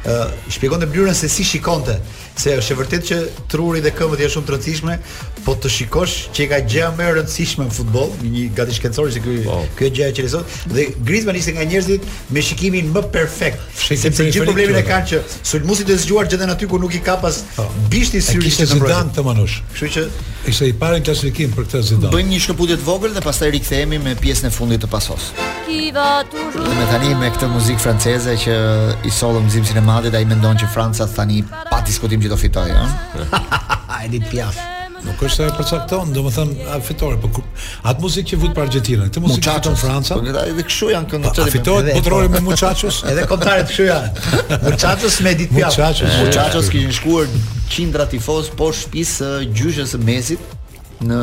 [0.05, 0.21] ë
[0.57, 1.99] shpjegon të blyrën se si shikonte
[2.39, 3.19] se është e vërtetë që
[3.53, 4.95] truri dhe këmbët janë shumë të rëndësishme,
[5.45, 9.21] po të shikosh që ka gjë më e rëndësishme në futboll, një gati shkencori se
[9.23, 9.61] ky po.
[9.79, 13.61] ky gjë që i thotë dhe Griezmann ishte nga njerëzit me shikimin më perfekt.
[13.79, 15.21] Sepse gjithë problemin e kanë që
[15.53, 17.67] sulmuesi të zgjuar gjendën aty ku nuk i ka pas po.
[17.93, 19.61] bishti syri të Zidane të manush.
[19.71, 20.05] Kështu që
[20.51, 22.13] ishte i parë klasifikim për këtë Zidane.
[22.15, 25.31] Bën një shkëputje të vogël dhe pastaj rikthehemi me pjesën e fundit të pasos.
[25.69, 28.53] Dhe me tani me këtë muzikë franceze që
[29.07, 32.37] i solëm zimësin e madhe dhe i mendon që Franca tani pa diskutim që do
[32.41, 33.41] fitoj, ha.
[34.01, 34.57] Ai dit piaf.
[35.05, 38.53] Nuk është e përcakton, do më thëmë a fitore, po kërë Atë muzikë që vut
[38.57, 41.35] për Argentina, këtë muzikë që në Franca Po në edhe këshu janë kënë në po,
[41.37, 45.77] tëllime A po të me muqachos Edhe kontare të këshu janë Muqachos me ditë pjallë
[45.77, 47.35] Muqachos eh, Muqachos kështë në shkuar
[47.75, 51.21] qindra poshtë shtëpisë gjyshes së mesit Në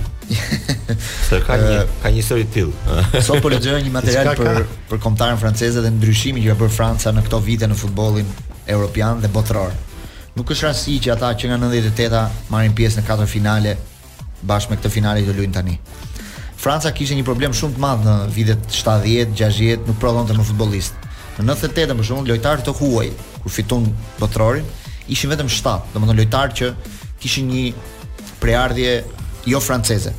[1.46, 2.70] ka një ka një histori till.
[3.24, 4.62] Sot po lexoj një material për
[4.92, 8.28] për kombëtarën franceze dhe ndryshimin që ka bërë Franca në këto vite në futbollin
[8.76, 9.72] europian dhe botëror.
[10.36, 13.76] Nuk është rasti që ata që nga 98-a marrin pjesë në katër finale
[14.44, 15.78] bashkë me këtë finale që luajnë tani.
[16.64, 21.10] Franca kishte një problem shumë të madh në vitet 70, 60, nuk prodhonte më futbollist.
[21.38, 23.08] Në 98-ën për shembull, lojtarët të huaj
[23.44, 23.84] kur fiton
[24.16, 24.64] botrorin,
[25.14, 26.70] ishin vetëm 7, domethënë lojtar që
[27.20, 27.64] kishin një
[28.40, 28.94] preardhje
[29.52, 30.14] jo franceze.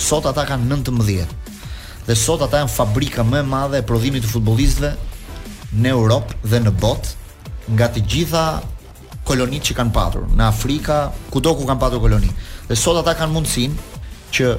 [0.00, 1.36] Sot ata kanë 19.
[2.06, 4.94] Dhe sot ata janë fabrika më e madhe e prodhimit të futbollistëve
[5.84, 8.46] në Europë dhe në botë nga të gjitha
[9.28, 10.96] kolonitë që kanë patur, në Afrika,
[11.34, 12.32] kudo ku kanë patur koloni.
[12.70, 14.00] Dhe sot ata kanë mundësinë
[14.34, 14.56] që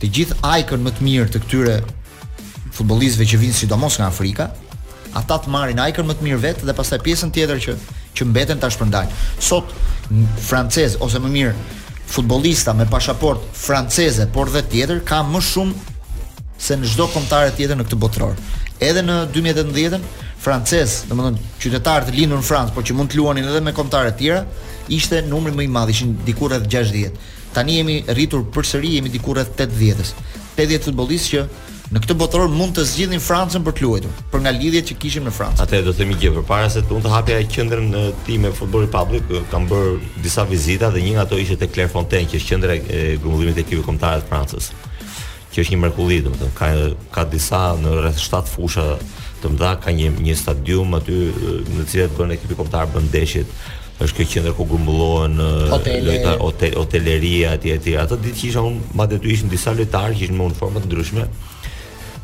[0.00, 1.74] të gjithë ajkën më të mirë të këtyre
[2.78, 4.50] futbollistëve që vinë sidomos nga Afrika,
[5.14, 7.74] ata të marrin ajër më të mirë vetë dhe pastaj pjesën tjetër që
[8.16, 9.16] që mbeten ta shpërndajnë.
[9.40, 9.70] Sot
[10.40, 11.54] francez ose më mirë
[12.08, 15.96] futbollista me pasaport franceze, por dhe tjetër ka më shumë
[16.58, 18.36] se në çdo kontare tjetër në këtë botëror.
[18.80, 20.06] Edhe në 2019-ën
[20.42, 24.12] francez, domethënë qytetar të lindur në Francë, por që mund të luanin edhe me kontare
[24.14, 24.42] të tjera,
[24.92, 27.16] ishte numri më i madh, ishin diku rreth 60.
[27.56, 30.12] Tani jemi rritur përsëri jemi diku rreth 80-s.
[30.60, 31.48] 80 futbollistë që
[31.94, 35.22] Në këtë botëror mund të zgjidhin Francën për të luajtur, për nga lidhjet që kishim
[35.22, 35.62] me Francën.
[35.62, 38.90] Atë do të themi gjë përpara se unë të hapja qendrën e tim e futbollit
[38.90, 39.92] publik, kam bër
[40.24, 43.62] disa vizita dhe një nga ato ishte te Clairefontaine, që është qendra e grumbullimit të
[43.62, 44.70] ekipit kombëtar të Francës.
[45.54, 46.70] Që është një mrekulli, domethënë ka
[47.14, 48.88] ka disa në rreth 7 fusha
[49.42, 51.20] të mëdha, ka një një stadium aty
[51.70, 53.58] në cilat bën ekipi kombëtar bën ndeshjet
[54.02, 55.38] është kjo qendër ku grumbullohen
[55.70, 60.12] lojtar hotel hoteleria etj etj ato ditë që isha unë madje tu ishim disa lojtarë
[60.18, 61.24] që ishin në uniforma të ndryshme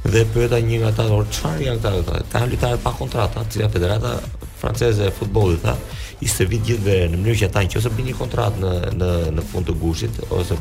[0.04, 3.50] dhe pyeta një nga ata, "Or çfarë janë këta?" Ata janë lojtarë pa kontratë, atë
[3.50, 4.16] cila federata
[4.58, 5.76] franceze e futbollit tha,
[6.22, 9.66] ishte vit gjithve në mënyrë që ata nëse bën një kontratë në në në fund
[9.66, 10.54] të gushit ose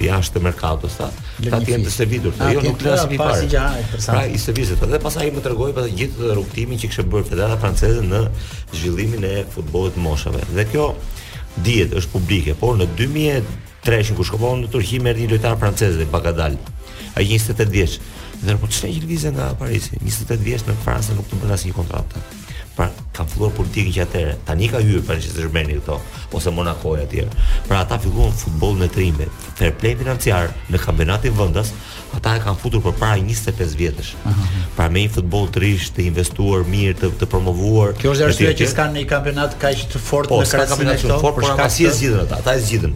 [0.00, 1.10] jashtë të merkatos tha,
[1.50, 3.48] ta të jenë të servitur, thë, ah, jo nuk lasi mi parë.
[4.06, 8.00] Pra i servisit, dhe pasaj më tregoi për gjithë rrugtimin që kishte bërë federata franceze
[8.00, 8.20] në
[8.74, 10.40] zhvillimin e futbollit të moshave.
[10.56, 10.94] Dhe kjo
[11.60, 16.04] dihet është publike, por në 2003 kur shkova në Turqi merr një lojtar francez dhe
[16.04, 16.56] Bagadal.
[17.16, 17.98] Ai 28 vjeç.
[18.44, 21.76] Dhe po të që lëvizja nga Parisi, 28 vjeç në Francë nuk të bën asnjë
[21.78, 22.24] kontratë.
[22.76, 24.34] Pra, ka filluar politikën që atëherë.
[24.44, 25.94] Tani ka hyrë para se të zhmerni këto
[26.36, 27.46] ose Monaco e të tjerë.
[27.70, 31.70] Pra ata filluan futbollin e trimë, fair play financiar në kampionatin vendas,
[32.12, 34.10] ata e kanë futur përpara 25 vjetësh.
[34.76, 37.96] Pra me një futboll të ri të investuar mirë të të promovuar.
[38.02, 41.40] Kjo është arsyeja që s'kan një kampionat kaq të fortë po, në kampionat të fortë,
[41.40, 42.42] por ka si e ata?
[42.44, 42.94] Ata e zgjidhen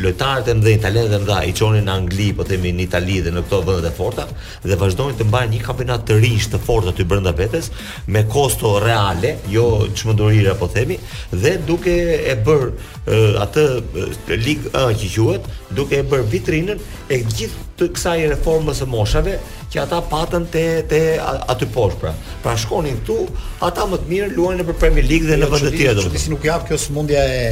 [0.00, 3.30] lojtarët e mëdhenj, talentet e mëdha i çonin në Angli, po themi në Itali dhe
[3.34, 4.24] në këto vende të forta
[4.62, 7.68] dhe vazhdojnë të mbajnë një kampionat të rinj të fortë aty brenda vetes
[8.08, 9.66] me kosto reale, jo
[9.98, 10.96] çmendurira po themi,
[11.34, 11.96] dhe duke
[12.32, 12.70] e bër
[13.44, 13.66] atë
[14.46, 14.72] ligë
[15.02, 16.80] që quhet, duke e bër vitrinën
[17.12, 19.36] e gjithë të kësaj reformës së moshave
[19.72, 21.00] që ata patën te te
[21.52, 22.12] aty poshtë pra.
[22.44, 23.16] Pra shkonin këtu,
[23.64, 26.22] ata më të mirë luajnë në Premier League dhe në jo, vende të tjera domethënë.
[26.24, 27.46] Si nuk jap kjo sëmundja e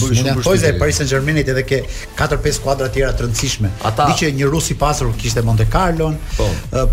[0.00, 1.82] sëmundja e e Paris Saint-Germainit edhe ke
[2.18, 3.72] katër pesë skuadra të tjera të rëndësishme.
[3.90, 4.08] Ata...
[4.10, 6.48] Dhe që një rus i pasur kishte Monte Carlo, po,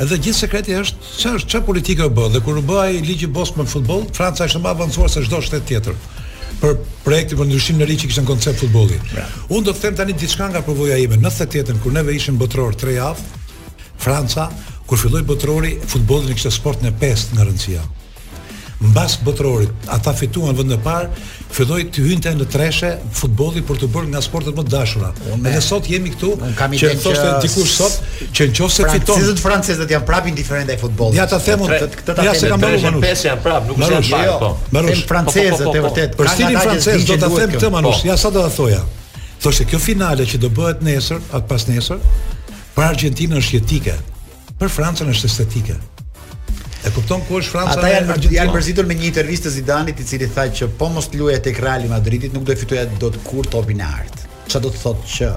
[0.00, 3.28] Edhe gjithë sekreti është ç'a ç'a politika u bë dhe kur u bë ai ligji
[3.36, 5.98] Bosch me futboll, Franca është më avancuar se çdo shtet tjetër
[6.60, 8.96] për projekte për ndryshim në rrit që kishin koncept futbolli.
[9.14, 9.28] Yeah.
[9.48, 11.16] Unë do të them tani diçka nga provoja ime.
[11.20, 13.44] Në 98-ën kur neve ishim botror 3 javë,
[14.00, 14.48] Franca,
[14.88, 17.84] kur filloi botrori, futbolli në kishte sportin e pestë nga rëndësia
[18.80, 21.08] mbas botrorit ata fituan vend të parë,
[21.52, 25.10] filloi të hynte në treshe futbolli për të bërë nga sportet më të dashura.
[25.36, 26.30] Edhe sot jemi këtu
[26.78, 27.98] që thoshte dikush sot
[28.32, 31.18] që nëse fiton Francezët francezët janë prapë indiferentë ai futbollit.
[31.20, 32.30] Ja ta them unë këtë ta them.
[32.30, 32.64] Ja se kam
[33.04, 34.22] pesë janë prapë, nuk janë pa.
[34.24, 34.38] Jo.
[34.40, 34.50] Po.
[34.72, 36.16] Marrë po, po, francezët e vërtet.
[36.20, 38.80] Për stilin francez do ta them këtë manush, ja sa do ta thoja.
[39.44, 42.00] Thoshte kjo finale që do bëhet nesër, atë pas nesër,
[42.76, 43.94] për Argentinën është jetike,
[44.60, 45.78] për Francën është estetike.
[46.86, 47.74] E kupton ku është Franca?
[47.76, 50.88] Ata janë me janë përzitur me një intervistë të Zidane-it i cili tha që po
[50.92, 54.16] mos luajë tek Real Madridit nuk do të do dot kur topin e art.
[54.48, 55.28] Çfarë do të thotë që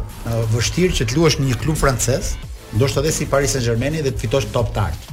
[0.53, 2.35] vështirë që të luash në një klub francez,
[2.77, 5.11] ndoshta edhe si Paris Saint-Germain dhe të fitosh top art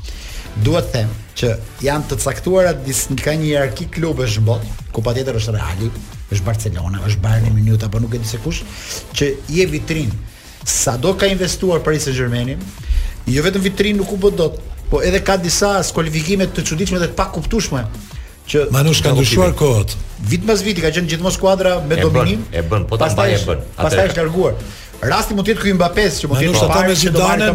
[0.65, 1.49] Duhet të them që
[1.87, 5.91] janë të caktuara dis një ka një hierarki klubesh në botë, ku patjetër është Reali,
[6.35, 8.63] është Barcelona, është Bayern Munich apo nuk e di se kush,
[9.15, 10.11] që i e vitrin
[10.67, 12.59] sado ka investuar Paris Saint-Germain.
[13.31, 14.59] Jo vetëm vitrinë nuk u bë dot,
[14.91, 17.87] po edhe ka disa skualifikime të çuditshme dhe të pakuptueshme
[18.51, 19.93] që Manush ka ndryshuar kohët.
[20.27, 22.41] Vit pas viti ka qenë gjithmonë skuadra me e dominim.
[22.51, 23.61] Bën, e bën, po ta mbaj e bën.
[23.79, 24.57] Pastaj është larguar.
[25.01, 27.47] Rasti mund të jetë ky Mbappé që mund të jetë ata me Zidane,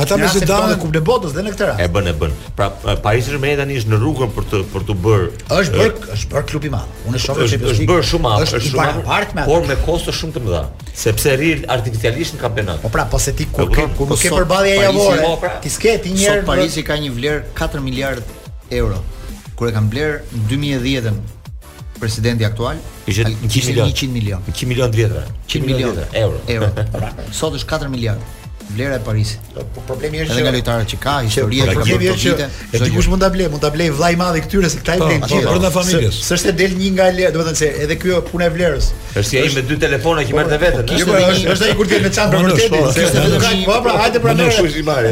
[0.00, 1.82] ata me Zidane në Kupën e Botës dhe në këtë rast.
[1.84, 2.32] E bën e bën.
[2.56, 2.70] Pra
[3.04, 5.26] Paris Saint-Germain tani është në rrugën për të për të bërë
[5.58, 7.02] është bërë është bërë klub i madh.
[7.10, 10.44] Unë shoh që është bërë shumë madh, është shumë madh, por me kosto shumë të
[10.46, 10.64] mëdha,
[11.02, 12.80] sepse ri artificialisht në kampionat.
[12.86, 15.74] Po pra, po se ti kur ke kur po ke përballje javore, po, pra, ti
[15.76, 18.50] s'ke ti një herë Parisi ka një vlerë 4 miliardë
[18.80, 19.04] euro.
[19.60, 21.22] Kur e kanë blerë në 2010-ën
[22.04, 22.78] presidenti aktual?
[23.06, 24.40] Kishte 100 milion.
[24.52, 25.22] 100 milion vjetra.
[25.48, 26.40] 100 milion, milion, milion euro.
[26.48, 26.68] Euro.
[26.92, 27.10] Pra,
[27.44, 28.20] sot është 4 miliard
[28.74, 29.40] vlera e Parisit.
[29.54, 33.02] Po, po problemi është që nga lojtarët që ka, historia e këtij vjetë, e di
[33.12, 35.08] mund ta blej, mund ta blej vllai i madh i këtyre se këta i po,
[35.10, 36.08] blejnë po, gjithë.
[36.08, 38.88] Po, s'është del një nga le, do të thënë se edhe kjo puna e vlerës.
[39.20, 40.86] Është ai me dy telefona që merr te vetë.
[41.02, 41.20] Jo,
[41.52, 43.44] është ai kur vjen me çan për vërtetë.
[43.68, 44.50] Po, pra, hajde pra ne.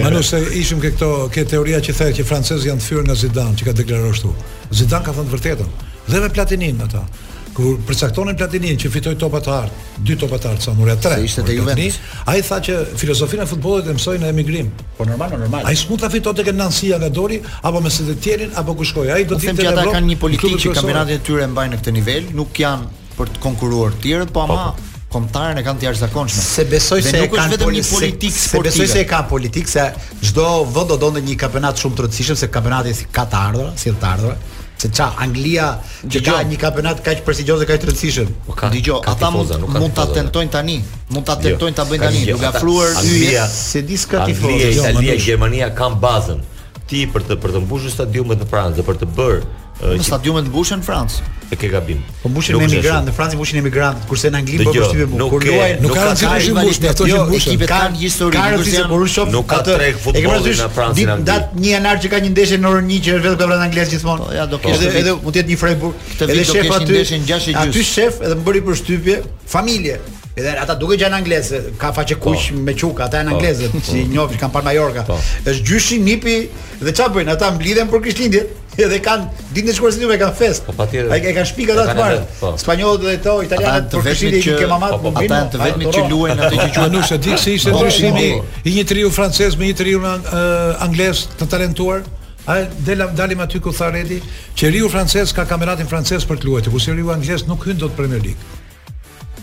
[0.07, 3.21] Ma nuk se ishim këto, ke teoria që thënë që francezët janë të fyer nga
[3.23, 4.33] Zidane, që ka deklaruar ashtu.
[4.81, 7.05] Zidane ka thënë të vërtetën dhe me platinin ato.
[7.53, 11.19] Ku përcaktonin platinin që fitoi topa të art, dy topa të art, sa mundja tre.
[11.21, 11.99] Se ishte te Juventus.
[12.27, 14.71] Ai tha që filozofia e futbollit e mësoi në emigrim.
[14.99, 15.67] Po normal, po, normal.
[15.69, 18.89] Ai s'mund ta fitonte tek Nancia nga dori apo me se të tjerin apo ku
[18.89, 19.11] shkoi.
[19.13, 21.83] Ai do po, të thënë ata kanë një politikë që kampionatet e tyre mbajnë në
[21.83, 22.89] këtë nivel, nuk janë
[23.19, 26.41] për të konkuruar të tjerët, po ama po, kontarën e kanë të jashtëzakonshme.
[26.49, 28.73] Se besoj se nuk është vetëm një politikë sportive.
[28.73, 29.91] Se besoj se e ka politikë se
[30.25, 33.43] çdo vend do të ndonjë një kampionat shumë të rëndësishëm, se kampionati si ka të
[33.51, 35.67] ardhurë, si të ardhurë, se ça Anglia
[36.11, 38.31] që ka një kampionat kaq prestigjioz dhe kaq të rëndësishëm.
[38.49, 40.79] Po Dgjoj, ata mund mund ta tentojnë tani,
[41.15, 41.51] mund ta jo.
[41.53, 44.53] tentojnë ta bëjnë tani, duke afruar hyje se diska tifozë.
[44.53, 46.43] Anglia, Italia, Gjermania kanë bazën
[46.91, 49.41] ti për të për të mbushur stadiumet në Francë, për të bërë
[49.83, 51.23] Në stadiumet mbushën në Francë.
[51.53, 51.99] E ke gabim.
[52.23, 55.33] Po mbushin me emigrant, në Francë mbushin emigrant, kurse në Angli po vështirë bukur.
[55.35, 57.53] Kur luaj, nuk kanë si mbushin mbushin, ato që jo, mbushin.
[57.57, 61.29] Ekipet kanë histori, kurse janë por shoh nuk ka treg futbolli në Francë në Angli.
[61.33, 63.69] Dat një anar që ka një ndeshje në orën 1 që është vetëm këta vranë
[63.69, 64.25] anglisht gjithmonë.
[64.25, 64.89] Po, ja, do kesh.
[64.93, 66.09] Edhe mund të jetë një Freiburg.
[66.15, 69.21] Këtë vit do kesh një ndeshje në Aty shef edhe më bëri përshtypje,
[69.57, 69.99] familje,
[70.33, 72.61] Edhe ata duke gjanë angleze, ka faqe kuq po.
[72.65, 73.37] me çuka, ata janë po.
[73.37, 73.81] angleze, po.
[73.85, 75.05] si njohësh kanë parë Mallorca.
[75.45, 76.37] Është gjyshi nipi
[76.81, 77.35] dhe çfarë bëjnë?
[77.35, 78.55] Ata mblidhen për Krishtlindjet.
[78.83, 80.65] Edhe kanë ditën e shkuarit me kanë fest.
[80.65, 81.13] Po patjetër.
[81.13, 82.55] Ai e kanë shpikat ata parë.
[82.63, 85.37] Spanjollët dhe to italianët për vetmit që kemë mamat po bëjnë.
[85.37, 88.33] Ata vetëm që luajnë atë që quhen nusë, di se ishte ndryshimi
[88.71, 92.09] i një triu francez me një triu anglez të talentuar.
[92.49, 92.57] A
[92.87, 94.17] dela dalim aty ku tha Redi,
[94.59, 98.19] që francez ka kampionatin francez për të luajtur, kurse Riu anglez nuk hyn dot Premier
[98.19, 98.41] League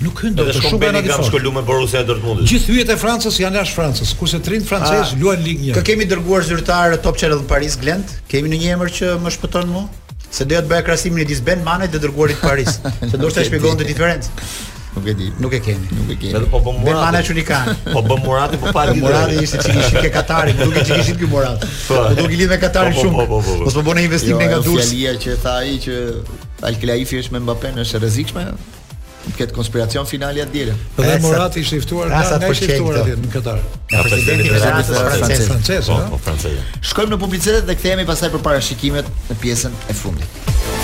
[0.04, 1.10] nuk hyn dot shumë në radhë.
[1.12, 2.47] Kam shkollu me Borussia Dortmundit.
[2.50, 5.80] Gjithë hyjet e Francës janë jashtë Francës, kurse trin francez ah, luajnë ligë 1.
[5.80, 8.16] Kë kemi dërguar zyrtarë Top Channel në Paris Glend?
[8.32, 9.86] Kemi në një emër që më shpëton mua?
[10.32, 12.82] Se doja të bëja krahasimin e dis Ben Manet dhe dërguarit të Paris,
[13.12, 14.52] se do të shpjegon të diferencë.
[14.89, 16.32] Nuk e di, nuk e keni, nuk e keni.
[16.39, 16.95] Edhe po bëm Murati.
[16.95, 17.76] Ben Manet çuni kanë.
[17.93, 21.70] Po bëm Murati, po pa Murati ishte çiki shikë Katarit, nuk e çiki shikë Murati.
[21.89, 23.22] Po do të gjelin me Katarin po, po, shumë.
[23.22, 23.70] Po, po po po.
[23.70, 24.89] Mos po bëni investim nga jo, Durrës.
[24.89, 26.02] Fjalia që tha ai që
[26.72, 28.47] Al Khelaifi është me Mbappé është rrezikshme.
[29.36, 30.74] Këtë konspiracion finali atë djelë.
[30.95, 33.57] Dhe Morat ishte i fëtuar nga i fëtuar atë në Këtar.
[33.91, 36.51] Nga presidenti i presidenti i po, po i
[36.88, 40.39] Shkojmë në publicitet dhe kthehemi pasaj për para shikimet në piesën e fundit.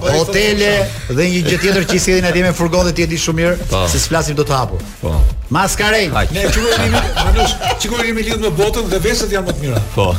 [0.00, 0.70] po hotele
[1.12, 3.66] dhe një gjë tjetër që sjellin atje me furgon dhe ti e di shumë mirë
[3.70, 3.82] po.
[3.90, 4.78] se s'flasim do të hapu.
[5.02, 5.12] Po.
[5.54, 6.00] Maskare.
[6.34, 7.54] Ne çuojmë me manush,
[7.84, 9.82] çikoj me lidh me botën dhe vesët janë më të mira.
[9.94, 10.12] Po.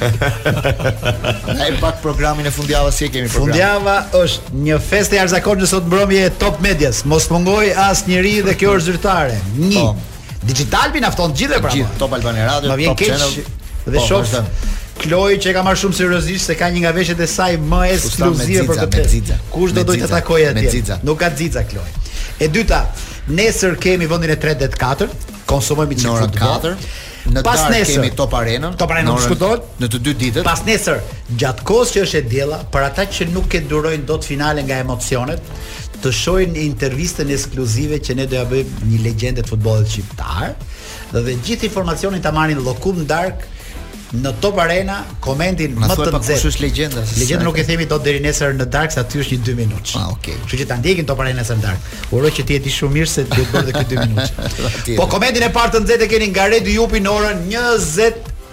[0.00, 3.58] Ne e pak programin e fundjavës si e kemi programin.
[3.58, 7.02] Fundjava është një festë e arzakonë sot mbrëmje e Top Medias.
[7.04, 9.36] Mos mungoj asnjëri dhe kjo është zyrtare.
[9.58, 9.74] 1.
[9.76, 10.40] Po.
[10.46, 13.56] Digitalbin afton gjithë e Top Albanian Radio, Top Channel.
[13.90, 14.38] Dhe shoh
[15.00, 17.80] Kloi që e ka marrë shumë seriozisht se ka një nga veshjet e saj më
[17.94, 19.36] ekskluzive për këtë.
[19.54, 20.98] Kush do të takojë atje?
[21.08, 21.86] Nuk ka xixa Kloi.
[22.44, 22.82] E dyta,
[23.36, 25.06] nesër kemi vendin e 3 dhe 4,
[25.48, 26.90] konsumojmë çik futboll.
[27.30, 28.70] Në pas dar, nesër kemi Top Arena.
[28.80, 29.50] Top Arena në
[29.84, 30.44] në të dy ditët.
[30.46, 31.00] Pas nesër,
[31.40, 34.80] gjatë kohës që është e diella, për ata që nuk e durojnë dot finale nga
[34.84, 35.52] emocionet,
[36.04, 40.54] të shohin intervistën ekskluzive që ne do ja bëjmë një legjendë të futbollit shqiptar,
[41.12, 43.44] dhe, të gjithë informacionin ta marrin Lokum Dark,
[44.14, 46.04] në Top Arena komentin më të nxehtë.
[46.10, 47.02] Na thua kush është legjenda.
[47.20, 49.96] Legjenda nuk e themi dot deri nesër në Dark, sa është një 2 minutë.
[50.00, 50.34] Ah, okay.
[50.46, 51.92] Kështu që ta ndjekin Top Arena nesër në Dark.
[52.16, 54.50] Uroj që ti jetë shumë mirë se të bëhet edhe këto 2 minutë.
[54.98, 57.46] po komentin e parë të nxehtë e keni nga Red jupi në orën